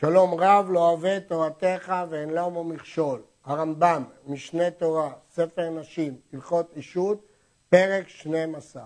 שלום 0.00 0.34
רב 0.34 0.66
לא 0.70 0.90
אוהב 0.90 1.18
תורתך 1.18 1.92
ואין 2.10 2.30
למו 2.30 2.64
מכשול. 2.64 3.22
הרמב"ם, 3.44 4.04
משנה 4.26 4.70
תורה, 4.70 5.12
ספר 5.30 5.70
נשים, 5.70 6.16
הלכות 6.32 6.72
אישות, 6.76 7.26
פרק 7.68 8.08
12. 8.08 8.82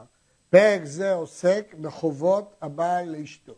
פרק 0.51 0.85
זה 0.85 1.13
עוסק 1.13 1.75
בחובות 1.81 2.55
הבעל 2.63 3.09
לאשתו. 3.09 3.53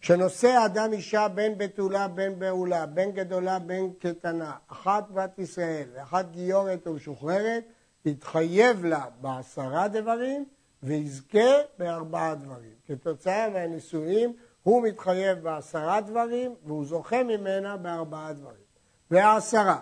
כשנושא 0.00 0.62
אדם 0.66 0.92
אישה 0.92 1.28
בין 1.28 1.58
בתולה 1.58 2.08
בין 2.08 2.38
בעולה, 2.38 2.86
בין 2.86 3.10
גדולה 3.12 3.58
בין 3.58 3.92
קטנה, 3.98 4.52
אחת 4.66 5.10
בת 5.10 5.38
ישראל 5.38 5.88
ואחת 5.94 6.30
גיורת 6.30 6.86
ומשוחררת, 6.86 7.64
יתחייב 8.04 8.84
לה 8.84 9.04
בעשרה 9.20 9.88
דברים 9.88 10.44
ויזכה 10.82 11.50
בארבעה 11.78 12.34
דברים. 12.34 12.74
כתוצאה 12.86 13.50
מהנישואים 13.50 14.36
הוא 14.62 14.82
מתחייב 14.82 15.38
בעשרה 15.38 16.00
דברים 16.00 16.54
והוא 16.64 16.84
זוכה 16.84 17.22
ממנה 17.22 17.76
בארבעה 17.76 18.32
דברים. 18.32 18.62
והעשרה, 19.10 19.80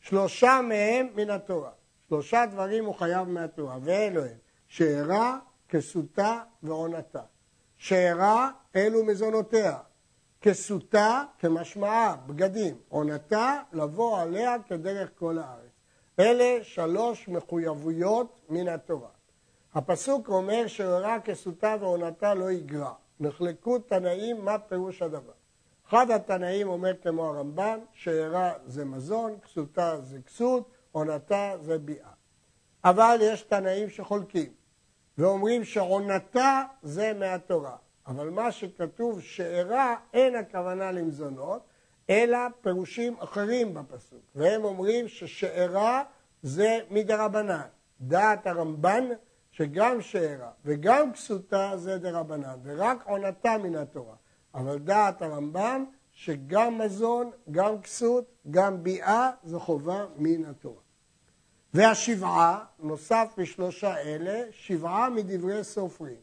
שלושה 0.00 0.60
מהם 0.68 1.06
מן 1.14 1.30
התורה. 1.30 1.70
שלושה 2.08 2.46
דברים 2.46 2.84
הוא 2.84 2.94
חייב 2.94 3.28
מהתורה, 3.28 3.78
ואלו 3.82 4.24
הם 4.24 4.36
שארה, 4.68 5.38
כסותה 5.68 6.40
ועונתה. 6.62 7.22
שארה 7.76 8.50
אלו 8.76 9.04
מזונותיה, 9.04 9.78
כסותה 10.40 11.22
כמשמעה, 11.38 12.16
בגדים, 12.26 12.76
עונתה 12.88 13.62
לבוא 13.72 14.20
עליה 14.20 14.56
כדרך 14.68 15.10
כל 15.18 15.38
הארץ. 15.38 15.70
אלה 16.18 16.64
שלוש 16.64 17.28
מחויבויות 17.28 18.40
מן 18.48 18.68
התורה. 18.68 19.08
הפסוק 19.74 20.28
אומר 20.28 20.66
שארה 20.66 21.20
כסותה 21.20 21.76
ועונתה 21.80 22.34
לא 22.34 22.50
יגרע. 22.50 22.92
נחלקו 23.20 23.78
תנאים 23.78 24.44
מה 24.44 24.58
פירוש 24.58 25.02
הדבר. 25.02 25.32
אחד 25.88 26.10
התנאים 26.10 26.68
אומר 26.68 26.92
כמו 27.02 27.26
הרמב"ן, 27.26 27.78
שארה 27.92 28.52
זה 28.66 28.84
מזון, 28.84 29.38
כסותה 29.40 30.00
זה 30.00 30.18
כסות, 30.26 30.70
עונתה 30.92 31.52
זה 31.60 31.78
ביאה. 31.78 32.10
אבל 32.84 33.18
יש 33.20 33.42
תנאים 33.42 33.90
שחולקים, 33.90 34.52
ואומרים 35.18 35.64
שעונתה 35.64 36.62
זה 36.82 37.12
מהתורה. 37.12 37.76
אבל 38.06 38.30
מה 38.30 38.52
שכתוב 38.52 39.20
שארה 39.20 39.96
אין 40.12 40.36
הכוונה 40.36 40.92
למזונות, 40.92 41.62
אלא 42.10 42.38
פירושים 42.60 43.16
אחרים 43.18 43.74
בפסוק. 43.74 44.20
והם 44.34 44.64
אומרים 44.64 45.08
ששארה 45.08 46.02
זה 46.42 46.78
מדרבנן. 46.90 47.66
דעת 48.00 48.46
הרמב"ן 48.46 49.04
שגם 49.56 50.00
שארה 50.00 50.50
וגם 50.64 51.12
כסותה 51.12 51.72
זה 51.76 51.98
דרבנן, 51.98 52.58
ורק 52.62 53.06
עונתה 53.06 53.58
מן 53.58 53.74
התורה. 53.74 54.14
אבל 54.54 54.78
דעת 54.78 55.22
הרמב"ם 55.22 55.84
שגם 56.12 56.78
מזון, 56.78 57.30
גם 57.50 57.80
כסות, 57.80 58.24
גם 58.50 58.82
ביאה, 58.82 59.30
זו 59.44 59.60
חובה 59.60 60.06
מן 60.16 60.44
התורה. 60.44 60.80
והשבעה, 61.74 62.64
נוסף 62.78 63.34
משלושה 63.38 63.96
אלה, 63.96 64.42
שבעה 64.50 65.10
מדברי 65.10 65.64
סופרים. 65.64 66.20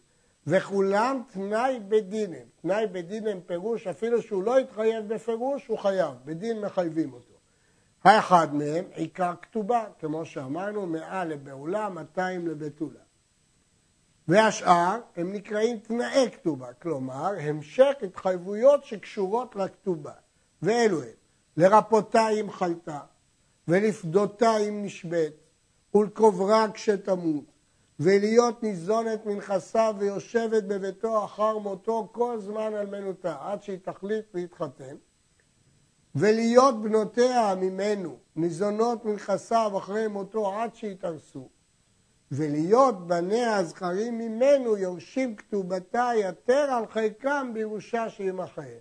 וכולם 0.48 1.22
תנאי 1.34 1.80
בדין 1.88 2.34
הם. 2.34 2.48
תנאי 2.62 2.88
בדין 2.88 3.28
הם 3.28 3.40
פירוש, 3.46 3.88
אפילו 3.88 4.22
שהוא 4.22 4.44
לא 4.44 4.58
התחייב 4.58 5.14
בפירוש, 5.14 5.68
הוא 5.68 5.78
חייב, 5.78 6.14
בדין 6.26 6.62
מחייבים 6.62 7.14
אותו. 7.14 7.34
האחד 8.04 8.56
מהם 8.56 8.86
עיקר 8.94 9.34
כתובה, 9.42 9.86
כמו 10.00 10.26
שאמרנו, 10.26 10.88
מאה 10.88 11.26
לבעולה, 11.26 11.90
מאתיים 11.90 12.48
לבתולה. 12.48 13.03
והשאר 14.28 15.00
הם 15.16 15.34
נקראים 15.34 15.78
תנאי 15.78 16.30
כתובה, 16.32 16.74
כלומר 16.74 17.34
המשך 17.40 17.92
התחייבויות 18.02 18.86
שקשורות 18.86 19.56
לכתובה. 19.56 20.14
ואלו 20.62 21.04
הם, 21.04 21.10
לרפותה 21.58 22.30
אם 22.30 22.52
חלתה, 22.52 23.00
ולפדותה 23.68 24.58
אם 24.58 24.86
נשבית, 24.86 25.34
ולקוברה 25.96 26.66
כשתמות, 26.74 27.44
ולהיות 28.00 28.64
ניזונת 28.64 29.26
מנכסה 29.26 29.92
ויושבת 30.00 30.64
בביתו 30.64 31.26
אחר 31.26 31.58
מותו 31.58 32.10
כל 32.12 32.40
זמן 32.40 32.74
על 32.74 32.86
מנותה, 32.86 33.38
עד 33.42 33.64
שהיא 33.64 33.80
תחליט 33.84 34.26
להתחתן, 34.34 34.96
ולהיות 36.16 36.82
בנותיה 36.82 37.56
ממנו 37.56 38.18
ניזונות 38.36 39.06
מנכסיו 39.06 39.72
אחרי 39.78 40.08
מותו 40.08 40.54
עד 40.54 40.76
שיתארסו, 40.76 41.50
ולהיות 42.36 43.08
בניה 43.08 43.56
הזכרים 43.56 44.18
ממנו 44.18 44.78
יורשים 44.78 45.36
כתובתה 45.36 46.10
יתר 46.16 46.54
על 46.72 46.88
חלקם 46.88 47.52
בירושה 47.54 48.10
שימכר. 48.10 48.78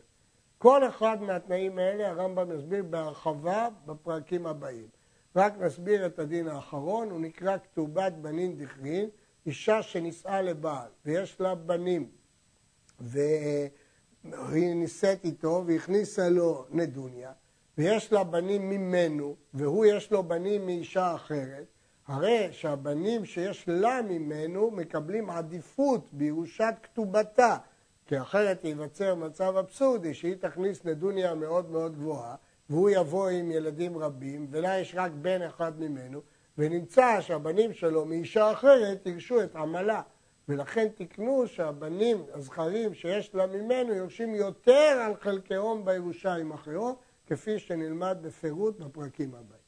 כל 0.58 0.88
אחד 0.88 1.22
מהתנאים 1.22 1.78
האלה 1.78 2.08
הרמב"ם 2.08 2.48
מסביר 2.48 2.82
בהרחבה 2.82 3.68
בפרקים 3.86 4.46
הבאים. 4.46 4.86
רק 5.36 5.54
נסביר 5.58 6.06
את 6.06 6.18
הדין 6.18 6.48
האחרון, 6.48 7.10
הוא 7.10 7.20
נקרא 7.20 7.56
כתובת 7.58 8.12
בנין 8.12 8.56
דכרין, 8.56 9.08
אישה 9.46 9.82
שנישאה 9.82 10.42
לבעל 10.42 10.88
ויש 11.06 11.40
לה 11.40 11.54
בנים 11.54 12.10
והיא 13.00 14.74
נישאת 14.74 15.24
איתו 15.24 15.64
והכניסה 15.66 16.28
לו 16.28 16.64
נדוניה 16.70 17.32
ויש 17.78 18.12
לה 18.12 18.24
בנים 18.24 18.70
ממנו 18.70 19.36
והוא 19.54 19.86
יש 19.86 20.12
לו 20.12 20.22
בנים 20.22 20.66
מאישה 20.66 21.14
אחרת 21.14 21.66
הרי 22.06 22.48
שהבנים 22.52 23.24
שיש 23.24 23.64
לה 23.68 24.00
ממנו 24.02 24.70
מקבלים 24.70 25.30
עדיפות 25.30 26.08
בירושת 26.12 26.74
כתובתה, 26.82 27.56
כי 28.06 28.20
אחרת 28.20 28.64
ייווצר 28.64 29.14
מצב 29.14 29.56
אבסורדי 29.56 30.14
שהיא 30.14 30.34
תכניס 30.34 30.84
נדוניה 30.84 31.34
מאוד 31.34 31.70
מאוד 31.70 31.96
גבוהה 31.96 32.34
והוא 32.70 32.90
יבוא 32.90 33.28
עם 33.28 33.50
ילדים 33.50 33.98
רבים 33.98 34.46
ולה 34.50 34.78
יש 34.78 34.94
רק 34.98 35.12
בן 35.12 35.42
אחד 35.42 35.80
ממנו 35.80 36.20
ונמצא 36.58 37.20
שהבנים 37.20 37.72
שלו 37.72 38.04
מאישה 38.04 38.52
אחרת 38.52 39.06
ירשו 39.06 39.42
את 39.42 39.56
עמלה 39.56 40.02
ולכן 40.48 40.88
תקנו 40.88 41.46
שהבנים 41.46 42.24
הזכרים 42.32 42.94
שיש 42.94 43.34
לה 43.34 43.46
ממנו 43.46 43.94
יורשים 43.94 44.34
יותר 44.34 45.02
על 45.06 45.14
חלקי 45.20 45.54
הום 45.54 45.84
בירושה 45.84 46.34
עם 46.34 46.52
אחרות 46.52 46.98
כפי 47.26 47.58
שנלמד 47.58 48.18
בפירוט 48.22 48.80
בפרקים 48.80 49.34
הבאים. 49.34 49.61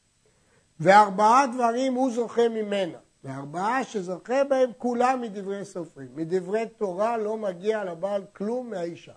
וארבעה 0.79 1.47
דברים 1.47 1.93
הוא 1.93 2.11
זוכה 2.11 2.49
ממנה, 2.49 2.97
וארבעה 3.23 3.83
שזוכה 3.83 4.43
בהם 4.43 4.69
כולם 4.77 5.21
מדברי 5.21 5.65
סופרים. 5.65 6.07
מדברי 6.15 6.65
תורה 6.77 7.17
לא 7.17 7.37
מגיע 7.37 7.83
לבעל 7.83 8.25
כלום 8.35 8.69
מהאישה, 8.69 9.13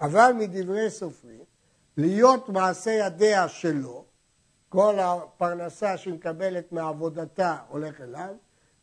אבל 0.00 0.32
מדברי 0.38 0.90
סופרים, 0.90 1.44
להיות 1.96 2.48
מעשה 2.48 2.90
ידיה 2.90 3.48
שלו, 3.48 4.04
כל 4.68 4.98
הפרנסה 4.98 5.96
שהיא 5.96 6.14
מקבלת 6.14 6.72
מעבודתה 6.72 7.56
הולך 7.68 8.00
אליו, 8.00 8.34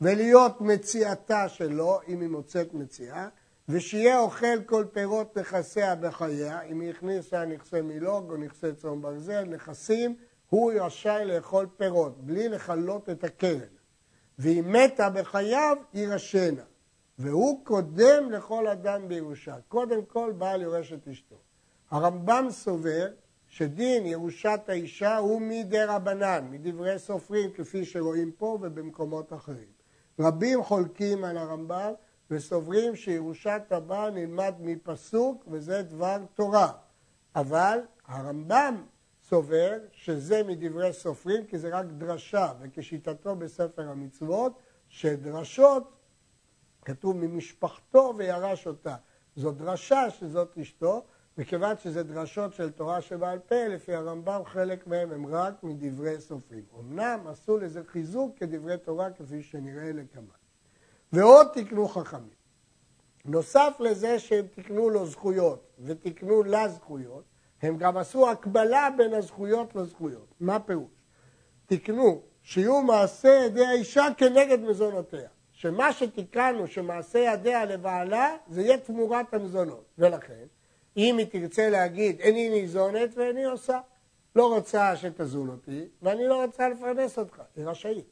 ולהיות 0.01 0.61
מציאתה 0.61 1.49
שלו, 1.49 1.99
אם 2.07 2.21
היא 2.21 2.29
מוצאת 2.29 2.73
מציאה, 2.73 3.27
ושיהיה 3.69 4.19
אוכל 4.19 4.63
כל 4.65 4.85
פירות 4.93 5.37
נכסיה 5.37 5.95
בחייה, 5.95 6.61
אם 6.61 6.79
היא 6.79 6.89
הכניסה 6.89 7.45
נכסי 7.45 7.81
מילוג 7.81 8.31
או 8.31 8.37
נכסי 8.37 8.73
צאן 8.73 9.01
ברזל, 9.01 9.43
נכסים 9.43 10.15
הוא 10.51 10.73
רשאי 10.79 11.25
לאכול 11.25 11.67
פירות, 11.77 12.17
בלי 12.17 12.49
לכלות 12.49 13.09
את 13.09 13.23
הקרן. 13.23 13.73
והיא 14.37 14.63
מתה 14.63 15.09
בחייו, 15.09 15.77
יירשנה. 15.93 16.61
והוא 17.19 17.65
קודם 17.65 18.31
לכל 18.31 18.67
אדם 18.67 19.07
בירושה. 19.07 19.55
קודם 19.67 20.05
כל 20.05 20.33
בעל 20.37 20.61
יורש 20.61 20.93
את 20.93 21.07
אשתו. 21.07 21.35
הרמב"ם 21.91 22.47
סובר 22.49 23.07
שדין 23.47 24.05
ירושת 24.05 24.59
האישה 24.67 25.17
הוא 25.17 25.41
מדי 25.41 25.83
רבנן, 25.83 26.47
מדברי 26.51 26.99
סופרים, 26.99 27.51
כפי 27.51 27.85
שרואים 27.85 28.31
פה 28.31 28.57
ובמקומות 28.61 29.33
אחרים. 29.33 29.71
רבים 30.19 30.63
חולקים 30.63 31.23
על 31.23 31.37
הרמב"ם 31.37 31.91
וסוברים 32.31 32.95
שירושת 32.95 33.61
הבעל 33.71 34.11
נלמד 34.11 34.53
מפסוק 34.59 35.45
וזה 35.47 35.81
דבר 35.81 36.17
תורה. 36.33 36.71
אבל 37.35 37.79
הרמב"ם 38.07 38.83
סובר 39.31 39.77
שזה 39.91 40.43
מדברי 40.43 40.93
סופרים 40.93 41.45
כי 41.45 41.57
זה 41.57 41.69
רק 41.69 41.85
דרשה, 41.85 42.53
וכשיטתו 42.61 43.35
בספר 43.35 43.89
המצוות, 43.89 44.53
שדרשות, 44.89 45.91
כתוב 46.85 47.17
ממשפחתו 47.17 48.13
וירש 48.17 48.67
אותה. 48.67 48.95
זו 49.35 49.51
דרשה 49.51 50.09
שזאת 50.09 50.57
אשתו, 50.57 51.03
מכיוון 51.37 51.77
שזה 51.77 52.03
דרשות 52.03 52.53
של 52.53 52.71
תורה 52.71 53.01
שבעל 53.01 53.39
פה, 53.39 53.67
לפי 53.67 53.93
הרמב"ם 53.95 54.41
חלק 54.45 54.87
מהם 54.87 55.11
הם 55.11 55.25
רק 55.25 55.63
מדברי 55.63 56.21
סופרים. 56.21 56.63
אמנם 56.79 57.19
עשו 57.27 57.57
לזה 57.57 57.81
חיזוק 57.87 58.37
כדברי 58.37 58.77
תורה 58.77 59.11
כפי 59.11 59.43
שנראה 59.43 59.91
לקמן. 59.91 60.25
ועוד 61.13 61.47
תקנו 61.53 61.87
חכמים. 61.87 62.41
נוסף 63.25 63.73
לזה 63.79 64.19
שהם 64.19 64.45
תקנו 64.47 64.89
לו 64.89 65.05
זכויות 65.05 65.67
ותקנו 65.79 66.43
לה 66.43 66.67
זכויות, 66.67 67.30
הם 67.61 67.77
גם 67.77 67.97
עשו 67.97 68.29
הקבלה 68.29 68.89
בין 68.97 69.13
הזכויות 69.13 69.75
לזכויות. 69.75 70.27
מה 70.39 70.59
פירוש? 70.59 70.91
תקנו 71.65 72.21
שיהיו 72.43 72.81
מעשה 72.81 73.41
ידי 73.45 73.65
האישה 73.65 74.05
כנגד 74.17 74.59
מזונותיה. 74.59 75.29
שמה 75.51 75.93
שתיקנו 75.93 76.67
שמעשה 76.67 77.19
ידיה 77.19 77.65
לבעלה, 77.65 78.35
זה 78.49 78.61
יהיה 78.61 78.77
תמורת 78.77 79.33
המזונות. 79.33 79.85
ולכן, 79.97 80.45
אם 80.97 81.17
היא 81.17 81.25
תרצה 81.25 81.69
להגיד, 81.69 82.19
איני 82.19 82.49
ניזונת 82.49 83.09
ואיני 83.15 83.45
עושה. 83.45 83.79
לא 84.35 84.55
רוצה 84.55 84.95
שתזון 84.95 85.49
אותי, 85.49 85.87
ואני 86.01 86.27
לא 86.27 86.43
רוצה 86.43 86.69
לפרנס 86.69 87.19
אותך, 87.19 87.41
היא 87.55 87.65
רשאית. 87.65 88.05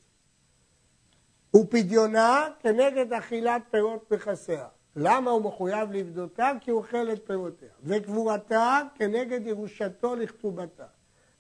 ופדיונה 1.56 2.48
כנגד 2.60 3.13
אכילת 3.13 3.62
פירות 3.72 4.12
נכסיה. 4.12 4.68
למה 5.01 5.31
הוא 5.31 5.42
מחויב 5.42 5.92
לבדותה? 5.92 6.51
כי 6.62 6.72
הוא 6.72 6.80
אוכל 6.80 7.12
את 7.13 7.25
פירותיה. 7.25 7.69
וקבורתה 7.84 8.81
כנגד 8.96 9.48
ירושתו 9.48 10.16
לכתובתה. 10.16 10.86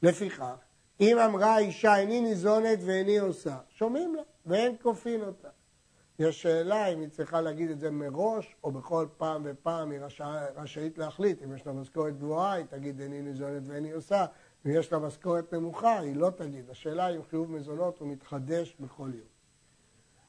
לפיכך, 0.03 0.55
אם 1.01 1.17
אמרה 1.17 1.55
האישה 1.55 1.95
איני 1.95 2.21
ניזונת 2.21 2.79
ואיני 2.85 3.17
עושה, 3.17 3.57
שומעים 3.69 4.15
לה 4.15 4.21
ואין 4.45 4.75
כופין 4.81 5.21
אותה. 5.21 5.47
יש 6.19 6.41
שאלה 6.41 6.87
אם 6.87 7.01
היא 7.01 7.09
צריכה 7.09 7.41
להגיד 7.41 7.69
את 7.69 7.79
זה 7.79 7.91
מראש, 7.91 8.55
או 8.63 8.71
בכל 8.71 9.07
פעם 9.17 9.41
ופעם 9.45 9.91
היא 9.91 9.99
רשא, 9.99 10.45
רשאית 10.55 10.97
להחליט. 10.97 11.43
אם 11.43 11.55
יש 11.55 11.67
לה 11.67 11.73
משכורת 11.73 12.17
גבוהה, 12.17 12.53
היא 12.53 12.65
תגיד 12.69 12.99
איני 13.01 13.21
ניזונת 13.21 13.63
ואיני 13.65 13.91
עושה. 13.91 14.25
אם 14.65 14.71
יש 14.71 14.91
לה 14.91 14.99
משכורת 14.99 15.53
נמוכה, 15.53 15.99
היא 15.99 16.15
לא 16.15 16.29
תגיד. 16.29 16.69
השאלה 16.69 17.09
אם 17.09 17.23
חיוב 17.29 17.51
מזונות 17.51 17.99
הוא 17.99 18.07
מתחדש 18.07 18.75
בכל 18.79 19.09
יום. 19.13 19.38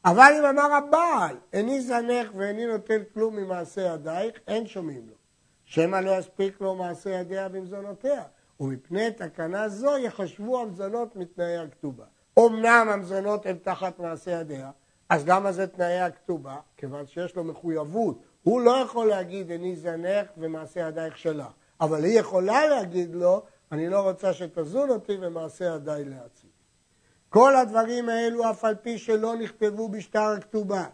אבל 0.05 0.33
אם 0.39 0.45
אמר 0.45 0.75
הבעל, 0.75 1.37
איני 1.53 1.81
זנך 1.81 2.31
ואיני 2.35 2.67
נוטל 2.67 3.03
כלום 3.15 3.37
ממעשה 3.37 3.81
ידייך, 3.81 4.41
אין 4.49 4.67
שומעים 4.67 5.09
לו. 5.09 5.15
שמא 5.65 5.97
לא 5.97 6.19
יספיק 6.19 6.61
לו 6.61 6.75
מעשה 6.75 7.11
ידיה 7.11 7.49
במזונותיה, 7.49 8.23
ומפני 8.61 9.13
תקנה 9.13 9.69
זו 9.69 9.99
יחשבו 9.99 10.61
המזונות 10.61 11.17
מתנאי 11.17 11.57
הכתובה. 11.57 12.05
אמנם 12.39 12.87
המזונות 12.93 13.47
הן 13.47 13.57
תחת 13.63 13.99
מעשה 13.99 14.31
ידיה, 14.31 14.71
אז 15.09 15.29
למה 15.29 15.53
זה 15.53 15.67
תנאי 15.67 16.01
הכתובה? 16.01 16.57
כיוון 16.77 17.07
שיש 17.07 17.37
לו 17.37 17.45
מחויבות. 17.45 18.23
הוא 18.43 18.61
לא 18.61 18.71
יכול 18.71 19.09
להגיד 19.09 19.51
איני 19.51 19.77
זנך 19.77 20.27
ומעשה 20.39 20.81
ידייך 20.81 21.19
שלה, 21.19 21.49
אבל 21.81 22.05
היא 22.05 22.21
יכולה 22.21 22.67
להגיד 22.67 23.15
לו, 23.15 23.43
אני 23.73 23.89
לא 23.89 24.01
רוצה 24.01 24.33
שתזון 24.33 24.91
אותי 24.91 25.17
ומעשה 25.21 25.65
ידיי 25.65 26.05
לעצמי. 26.05 26.50
כל 27.31 27.57
הדברים 27.57 28.09
האלו 28.09 28.51
אף 28.51 28.65
על 28.65 28.75
פי 28.75 28.99
שלא 28.99 29.37
נכתבו 29.37 29.89
בשטר 29.89 30.35
הכתובה, 30.39 30.85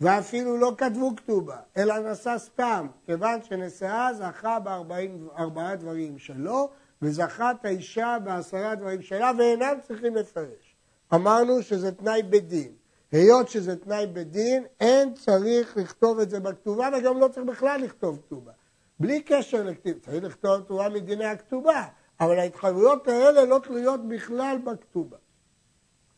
ואפילו 0.00 0.56
לא 0.56 0.72
כתבו 0.78 1.16
כתובה, 1.16 1.56
אלא 1.76 1.98
נשא 1.98 2.34
סתם, 2.38 2.86
כיוון 3.06 3.42
שנשאה 3.42 4.14
זכה 4.14 4.58
בארבעה 4.58 5.76
דברים 5.76 6.18
שלו, 6.18 6.70
וזכה 7.02 7.50
את 7.50 7.64
האישה 7.64 8.16
בעשרה 8.24 8.74
דברים 8.74 9.02
שלה, 9.02 9.30
ואינם 9.38 9.74
צריכים 9.88 10.16
לפרש. 10.16 10.76
אמרנו 11.14 11.62
שזה 11.62 11.92
תנאי 11.92 12.22
בדין. 12.22 12.72
היות 13.12 13.48
שזה 13.48 13.76
תנאי 13.76 14.06
בדין, 14.06 14.64
אין 14.80 15.14
צריך 15.14 15.76
לכתוב 15.76 16.18
את 16.18 16.30
זה 16.30 16.40
בכתובה, 16.40 16.88
וגם 16.98 17.18
לא 17.18 17.28
צריך 17.28 17.46
בכלל 17.46 17.80
לכתוב 17.80 18.18
כתובה. 18.26 18.52
בלי 19.00 19.22
קשר 19.22 19.62
לכתיב, 19.62 19.98
צריך 19.98 20.24
לכתוב 20.24 20.60
כתובה 20.64 20.88
מדיני 20.88 21.24
הכתובה, 21.24 21.84
אבל 22.20 22.38
ההתחייבויות 22.38 23.08
האלה 23.08 23.44
לא 23.44 23.58
תלויות 23.58 24.08
בכלל 24.08 24.58
בכתובה. 24.64 25.16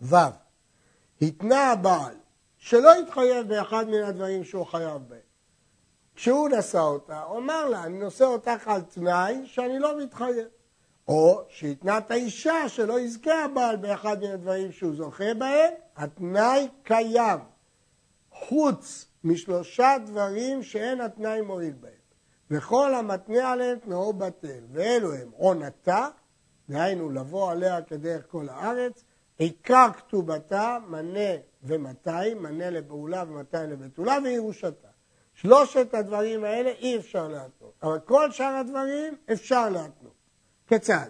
ו. 0.02 0.16
התנה 1.22 1.70
הבעל 1.70 2.14
שלא 2.58 2.90
יתחייב 3.02 3.48
באחד 3.48 3.88
מן 3.88 4.02
הדברים 4.02 4.44
שהוא 4.44 4.64
חייב 4.66 5.02
בהם. 5.08 5.20
כשהוא 6.14 6.48
נשא 6.48 6.78
אותה, 6.78 7.22
הוא 7.22 7.38
אמר 7.38 7.68
לה, 7.68 7.84
אני 7.84 7.98
נושא 7.98 8.24
אותך 8.24 8.68
על 8.68 8.80
תנאי 8.82 9.46
שאני 9.46 9.78
לא 9.78 9.98
מתחייב. 9.98 10.46
או 11.08 11.42
שהתנה 11.48 11.98
את 11.98 12.10
האישה 12.10 12.68
שלא 12.68 13.00
יזכה 13.00 13.44
הבעל 13.44 13.76
באחד 13.76 14.20
מן 14.20 14.30
הדברים 14.30 14.72
שהוא 14.72 14.94
זוכה 14.96 15.34
בהם, 15.34 15.72
התנאי 15.96 16.68
קיים, 16.82 17.38
חוץ 18.32 19.06
משלושה 19.24 19.96
דברים 20.06 20.62
שאין 20.62 21.00
התנאי 21.00 21.40
מועיל 21.40 21.74
בהם. 21.80 21.92
וכל 22.50 22.94
המתנה 22.94 23.52
עליהם 23.52 23.78
תנאו 23.78 24.12
בטל, 24.12 24.64
ואלו 24.72 25.14
הם 25.14 25.30
עונתה, 25.36 26.08
דהיינו 26.68 27.10
לבוא 27.10 27.50
עליה 27.50 27.82
כדרך 27.82 28.24
כל 28.30 28.48
הארץ, 28.48 29.04
עיקר 29.38 29.88
כתובתה, 29.96 30.78
מנה 30.88 31.36
ומתי, 31.62 32.34
מנה 32.34 32.70
לפעולה 32.70 33.24
ומתי 33.28 33.56
לבתולה, 33.56 34.18
וירושתה. 34.24 34.88
שלושת 35.34 35.94
הדברים 35.94 36.44
האלה 36.44 36.70
אי 36.70 36.96
אפשר 36.96 37.28
להתנות, 37.28 37.72
אבל 37.82 37.98
כל 37.98 38.30
שאר 38.30 38.54
הדברים 38.54 39.16
אפשר 39.32 39.68
להתנות. 39.68 40.14
כיצד? 40.66 41.08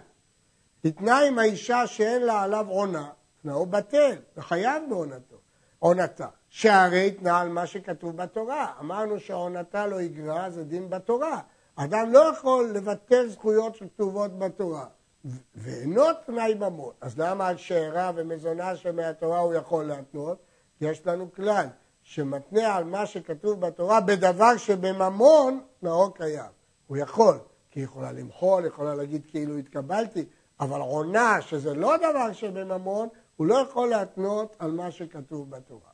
התנה 0.85 1.19
עם 1.19 1.39
האישה 1.39 1.87
שאין 1.87 2.21
לה 2.21 2.41
עליו 2.41 2.65
עונה, 2.69 3.09
תנאו 3.41 3.65
בטל, 3.65 4.15
וחייב 4.37 4.83
בעונתו, 4.89 5.37
עונתה. 5.79 6.27
שהרי 6.49 7.11
תנא 7.11 7.29
על 7.29 7.49
מה 7.49 7.67
שכתוב 7.67 8.17
בתורה. 8.17 8.73
אמרנו 8.79 9.19
שעונתה 9.19 9.87
לא 9.87 10.01
יגרע, 10.01 10.49
זה 10.49 10.63
דין 10.63 10.89
בתורה. 10.89 11.41
אדם 11.75 12.11
לא 12.11 12.19
יכול 12.19 12.71
לבטל 12.73 13.27
זכויות 13.27 13.75
שכתובות 13.75 14.39
בתורה. 14.39 14.85
ואינו 15.55 16.03
תנאי 16.25 16.53
ממון. 16.53 16.93
אז 17.01 17.19
למה 17.19 17.47
על 17.47 17.57
שארה 17.57 18.11
ומזונה 18.15 18.75
שמהתורה 18.75 19.39
הוא 19.39 19.53
יכול 19.53 19.85
להתנות? 19.85 20.37
יש 20.81 21.07
לנו 21.07 21.33
כלל, 21.35 21.67
שמתנה 22.03 22.75
על 22.75 22.83
מה 22.83 23.05
שכתוב 23.05 23.61
בתורה 23.61 24.01
בדבר 24.01 24.57
שבממון 24.57 25.61
תנאו 25.79 26.13
קיים. 26.13 26.51
הוא 26.87 26.97
יכול, 26.97 27.39
כי 27.71 27.79
היא 27.79 27.83
יכולה 27.85 28.11
למחול, 28.11 28.65
יכולה 28.65 28.95
להגיד 28.95 29.21
כאילו 29.27 29.57
התקבלתי, 29.57 30.25
אבל 30.59 30.79
עונה, 30.79 31.41
שזה 31.41 31.73
לא 31.73 31.97
דבר 31.97 32.33
שבממון, 32.33 33.07
הוא 33.35 33.47
לא 33.47 33.55
יכול 33.55 33.89
להתנות 33.89 34.55
על 34.59 34.71
מה 34.71 34.91
שכתוב 34.91 35.49
בתורה. 35.49 35.91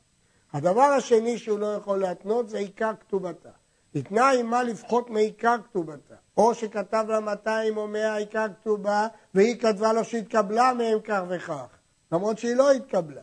הדבר 0.54 0.82
השני 0.82 1.38
שהוא 1.38 1.60
לא 1.60 1.74
יכול 1.76 2.00
להתנות 2.00 2.50
זה 2.50 2.58
עיקר 2.58 2.92
כתובתה. 3.00 3.50
התנה 3.96 4.30
עימה 4.30 4.64
לפחות 4.64 5.10
מעיקר 5.10 5.56
כתובתה. 5.64 6.16
או 6.38 6.56
שכתב 6.56 7.06
לה 7.10 7.20
200 7.20 7.78
או 7.78 7.88
100 7.88 8.16
עיקר 8.16 8.46
כתובה, 8.62 9.08
והיא 9.34 9.60
כתבה 9.60 9.94
לו 9.94 10.04
שהתקבלה 10.04 10.74
מהם 10.74 11.00
כך 11.04 11.22
וכך, 11.30 11.66
למרות 12.12 12.38
שהיא 12.38 12.56
לא 12.56 12.72
התקבלה. 12.72 13.22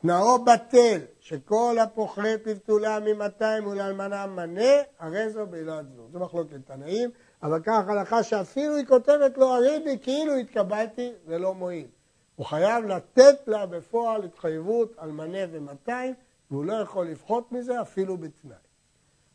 תנאו 0.00 0.44
בטל, 0.44 1.00
שכל 1.20 1.76
הפוחלט 1.80 2.46
לבתולה 2.46 3.00
מ-200 3.00 3.66
ולאלמנה 3.66 4.26
מנה, 4.26 4.72
הרי 4.98 5.30
זו 5.30 5.46
בעילת 5.46 5.84
זנות. 5.88 6.12
זו 6.12 6.18
מחלוקת 6.18 6.56
תנאים, 6.66 7.10
אבל 7.42 7.60
כך 7.62 7.88
הלכה 7.88 8.22
שאפילו 8.22 8.76
היא 8.76 8.86
כותבת 8.86 9.38
לו, 9.38 9.46
הרי 9.46 9.80
בי 9.84 9.98
כאילו 10.02 10.34
התקבלתי, 10.34 11.12
זה 11.26 11.38
לא 11.38 11.54
מועיל. 11.54 11.86
הוא 12.36 12.46
חייב 12.46 12.84
לתת 12.84 13.36
לה 13.46 13.66
בפועל 13.66 14.24
התחייבות 14.24 14.94
על 14.96 15.10
מנה 15.10 15.38
ו-200, 15.52 15.90
והוא 16.50 16.64
לא 16.64 16.74
יכול 16.74 17.06
לפחות 17.06 17.52
מזה 17.52 17.80
אפילו 17.80 18.16
בתנאי. 18.16 18.56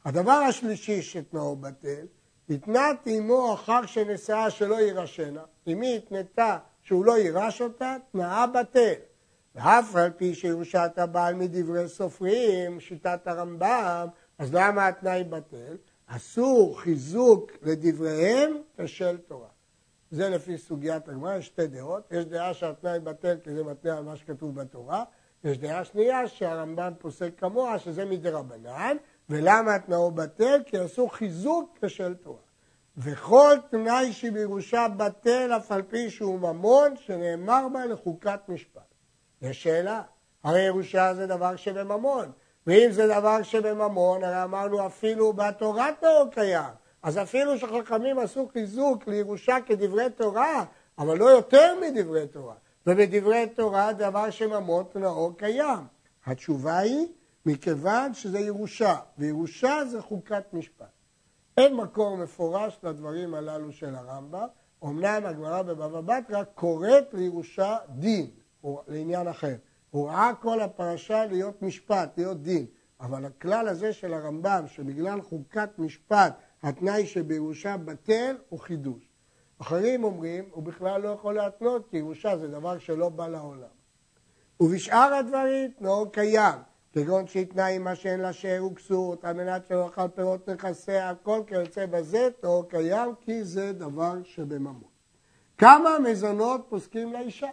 הדבר 0.05 0.31
השלישי 0.31 1.01
שתנאו 1.01 1.55
בטל, 1.55 2.05
התנת 2.49 2.97
עמו 3.05 3.53
אחר 3.53 3.85
שנשאה 3.85 4.49
שלא 4.49 4.75
יירשנה. 4.75 5.41
אם 5.67 5.81
היא 5.81 5.97
התנתה 5.97 6.57
שהוא 6.81 7.05
לא 7.05 7.17
יירש 7.17 7.61
אותה, 7.61 7.95
תנאה 8.11 8.47
בטל. 8.47 8.93
ואף 9.55 9.95
על 9.95 10.11
פי 10.17 10.35
שירושת 10.35 10.91
הבעל 10.97 11.33
מדברי 11.35 11.87
סופרים, 11.87 12.79
שיטת 12.79 13.27
הרמב"ם, 13.27 14.07
אז 14.37 14.53
למה 14.53 14.87
התנאי 14.87 15.23
בטל? 15.23 15.77
אסור 16.07 16.81
חיזוק 16.81 17.51
לדבריהם 17.61 18.57
כשל 18.77 19.17
תורה. 19.17 19.47
זה 20.11 20.29
לפי 20.29 20.57
סוגיית 20.57 21.07
הגמרא, 21.07 21.37
יש 21.37 21.45
שתי 21.45 21.67
דעות. 21.67 22.03
יש 22.11 22.25
דעה 22.25 22.53
שהתנאי 22.53 22.99
בטל 22.99 23.37
כי 23.43 23.53
זה 23.53 23.63
מתנה 23.63 23.97
על 23.97 24.03
מה 24.03 24.15
שכתוב 24.15 24.55
בתורה. 24.55 25.03
יש 25.43 25.57
דעה 25.57 25.83
שנייה 25.83 26.27
שהרמב"ם 26.27 26.93
פוסק 26.99 27.31
כמוה, 27.37 27.79
שזה 27.79 28.05
מדרבנן, 28.05 28.97
ולמה 29.29 29.75
התנאו 29.75 30.11
בטל? 30.11 30.61
כי 30.65 30.77
עשו 30.77 31.07
חיזוק 31.07 31.77
כשל 31.81 32.13
תורה. 32.13 32.39
וכל 32.97 33.57
תנאי 33.71 34.13
שבירושה 34.13 34.87
בטל 34.97 35.51
אף 35.57 35.71
על 35.71 35.81
פי 35.81 36.09
שהוא 36.09 36.39
ממון, 36.39 36.95
שנאמר 36.97 37.67
בה 37.73 37.85
לחוקת 37.85 38.39
משפט. 38.47 38.81
יש 39.41 39.63
שאלה, 39.63 40.01
הרי 40.43 40.61
ירושה 40.61 41.13
זה 41.13 41.27
דבר 41.27 41.55
שבממון, 41.55 42.31
ואם 42.67 42.91
זה 42.91 43.07
דבר 43.07 43.43
שבממון, 43.43 44.23
הרי 44.23 44.43
אמרנו 44.43 44.85
אפילו 44.85 45.33
בתורת 45.33 46.03
נאור 46.03 46.29
קיים. 46.31 46.73
אז 47.03 47.17
אפילו 47.17 47.57
שחכמים 47.57 48.19
עשו 48.19 48.49
חיזוק 48.53 49.07
לירושה 49.07 49.57
כדברי 49.65 50.09
תורה, 50.09 50.63
אבל 50.97 51.17
לא 51.17 51.25
יותר 51.25 51.75
מדברי 51.81 52.27
תורה. 52.27 52.55
ובדברי 52.87 53.47
תורה 53.55 53.93
דבר 53.93 54.29
שממון 54.29 54.83
תנאו 54.91 55.33
קיים. 55.37 55.79
התשובה 56.25 56.77
היא, 56.77 57.07
מכיוון 57.45 58.13
שזה 58.13 58.39
ירושה, 58.39 58.95
וירושה 59.17 59.85
זה 59.85 60.01
חוקת 60.01 60.43
משפט. 60.53 60.91
אין 61.57 61.75
מקור 61.75 62.17
מפורש 62.17 62.79
לדברים 62.83 63.33
הללו 63.33 63.71
של 63.71 63.95
הרמב"ם, 63.95 64.47
אמנם 64.83 65.25
הגמרא 65.25 65.61
בבבא 65.61 66.01
בתרא 66.01 66.43
קוראת 66.43 67.13
לירושה 67.13 67.77
דין, 67.89 68.27
לעניין 68.87 69.27
אחר. 69.27 69.55
הוא 69.91 70.09
ראה 70.09 70.31
כל 70.41 70.61
הפרשה 70.61 71.25
להיות 71.25 71.61
משפט, 71.61 72.17
להיות 72.17 72.43
דין, 72.43 72.65
אבל 72.99 73.25
הכלל 73.25 73.67
הזה 73.67 73.93
של 73.93 74.13
הרמב"ם, 74.13 74.63
שבגלל 74.67 75.21
חוקת 75.21 75.69
משפט 75.77 76.33
התנאי 76.63 77.05
שבירושה 77.05 77.77
בטל, 77.77 78.35
הוא 78.49 78.59
חידוש. 78.59 79.09
אחרים 79.61 80.03
אומרים, 80.03 80.49
הוא 80.51 80.63
בכלל 80.63 81.01
לא 81.01 81.09
יכול 81.09 81.35
להתנות, 81.35 81.89
כי 81.89 81.97
ירושה 81.97 82.37
זה 82.37 82.47
דבר 82.47 82.79
שלא 82.79 83.09
בא 83.09 83.27
לעולם. 83.27 83.67
ובשאר 84.59 85.13
הדברים 85.13 85.71
תנאו 85.71 86.09
קיים, 86.11 86.59
כגון 87.03 87.27
שהתנה 87.27 87.67
עמה 87.67 87.95
שאין 87.95 88.19
לה 88.19 88.33
שאר 88.33 88.65
וכסות, 88.65 89.25
על 89.25 89.35
מנת 89.35 89.67
שלא 89.67 89.87
אכל 89.87 90.07
פירות 90.07 90.49
נכסיה, 90.49 91.09
הכל 91.09 91.41
כיוצא 91.47 91.85
בזה, 91.85 92.29
תור 92.39 92.69
קיים, 92.69 93.15
כי 93.21 93.43
זה 93.43 93.71
דבר 93.73 94.13
שבממון. 94.23 94.89
כמה 95.57 95.89
מזונות 95.99 96.65
פוסקים 96.69 97.13
לאישה? 97.13 97.47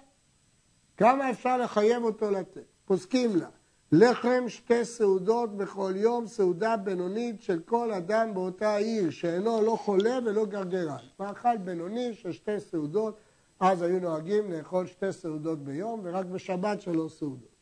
כמה 0.96 1.30
אפשר 1.30 1.56
לחייב 1.56 2.04
אותו 2.04 2.30
לתת? 2.30 2.64
פוסקים 2.84 3.36
לה 3.36 3.48
לחם 3.92 4.44
שתי 4.48 4.84
סעודות 4.84 5.56
בכל 5.56 5.92
יום, 5.96 6.26
סעודה 6.26 6.76
בינונית 6.76 7.42
של 7.42 7.60
כל 7.64 7.92
אדם 7.92 8.34
באותה 8.34 8.76
עיר, 8.76 9.10
שאינו 9.10 9.62
לא 9.62 9.76
חולה 9.76 10.18
ולא 10.24 10.46
גרגרן. 10.46 10.96
מאכל 11.20 11.56
בינוני 11.56 12.14
של 12.14 12.32
שתי 12.32 12.60
סעודות, 12.60 13.16
אז 13.60 13.82
היו 13.82 14.00
נוהגים 14.00 14.52
לאכול 14.52 14.86
שתי 14.86 15.12
סעודות 15.12 15.64
ביום, 15.64 16.00
ורק 16.04 16.26
בשבת 16.26 16.80
שלוש 16.80 17.12
סעודות. 17.12 17.55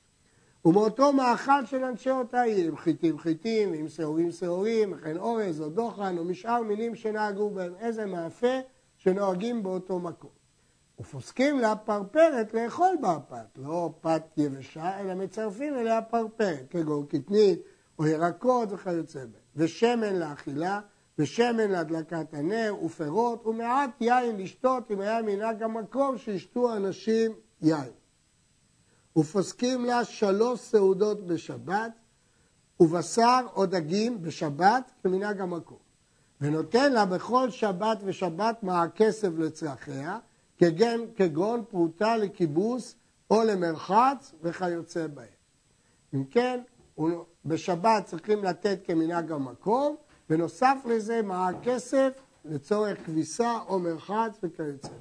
ומאותו 0.65 1.13
מאכל 1.13 1.67
של 1.67 1.85
אנשי 1.85 2.11
אותה 2.11 2.43
עיר, 2.43 2.69
עם 2.69 2.77
חיטים 2.77 3.19
חיטים, 3.19 3.73
עם 3.73 3.89
שעורים 3.89 4.33
שעורים, 4.33 4.93
וכן 4.93 5.17
אורז 5.17 5.61
או 5.61 5.69
דוחן, 5.69 6.19
או 6.19 6.25
משאר 6.25 6.63
מינים 6.63 6.95
שנהגו 6.95 7.51
בהם, 7.51 7.75
איזה 7.81 8.07
מאפה 8.07 8.59
שנוהגים 8.97 9.63
באותו 9.63 9.99
מקום. 9.99 10.31
ופוסקים 11.01 11.59
לה 11.59 11.77
פרפרת 11.77 12.55
לאכול 12.55 12.97
בה 13.01 13.19
פת, 13.29 13.59
לא 13.59 13.93
פת 14.01 14.23
יבשה, 14.37 15.01
אלא 15.01 15.15
מצרפים 15.15 15.75
אליה 15.75 16.03
פרפרת, 16.03 16.67
כגון 16.71 17.07
קטנית 17.07 17.61
או 17.99 18.07
ירקות 18.07 18.69
וכיוצא 18.73 19.19
בהם, 19.19 19.43
ושמן 19.57 20.17
לאכילה, 20.17 20.81
ושמן 21.19 21.71
להדלקת 21.71 22.35
הנר, 22.35 22.75
ופירות, 22.85 23.47
ומעט 23.47 23.91
יין 24.01 24.37
לשתות, 24.37 24.91
אם 24.91 25.01
היה 25.01 25.23
מנהג 25.23 25.63
המקום 25.63 26.19
שישתו 26.19 26.77
אנשים 26.77 27.33
יין. 27.63 28.04
ופוסקים 29.17 29.85
לה 29.85 30.05
שלוש 30.05 30.61
סעודות 30.61 31.27
בשבת, 31.27 31.93
ובשר 32.81 33.41
או 33.57 33.67
דגים 33.67 34.23
בשבת 34.23 34.91
כמנהג 35.03 35.41
המקום. 35.41 35.79
ונותן 36.41 36.93
לה 36.93 37.07
בכל 37.07 37.51
שבת 37.51 37.99
ושבת 38.05 38.63
מה 38.63 38.83
הכסף 38.83 39.29
לצרכיה, 39.39 40.19
כגון, 40.59 41.07
כגון 41.17 41.65
פרוטה 41.71 42.17
לכיבוס 42.17 42.97
או 43.31 43.43
למרחץ 43.45 44.33
וכיוצא 44.43 45.07
בהם. 45.07 45.27
אם 46.15 46.25
כן, 46.25 46.61
בשבת 47.45 48.05
צריכים 48.05 48.45
לתת 48.45 48.79
כמנהג 48.85 49.33
המקום, 49.33 49.97
ונוסף 50.31 50.77
לזה 50.85 51.23
מה 51.23 51.49
הכסף 51.49 52.13
לצורך 52.45 53.07
כביסה 53.07 53.59
או 53.69 53.79
מרחץ 53.79 54.39
וכיוצא 54.43 54.89
בהם. 54.89 54.99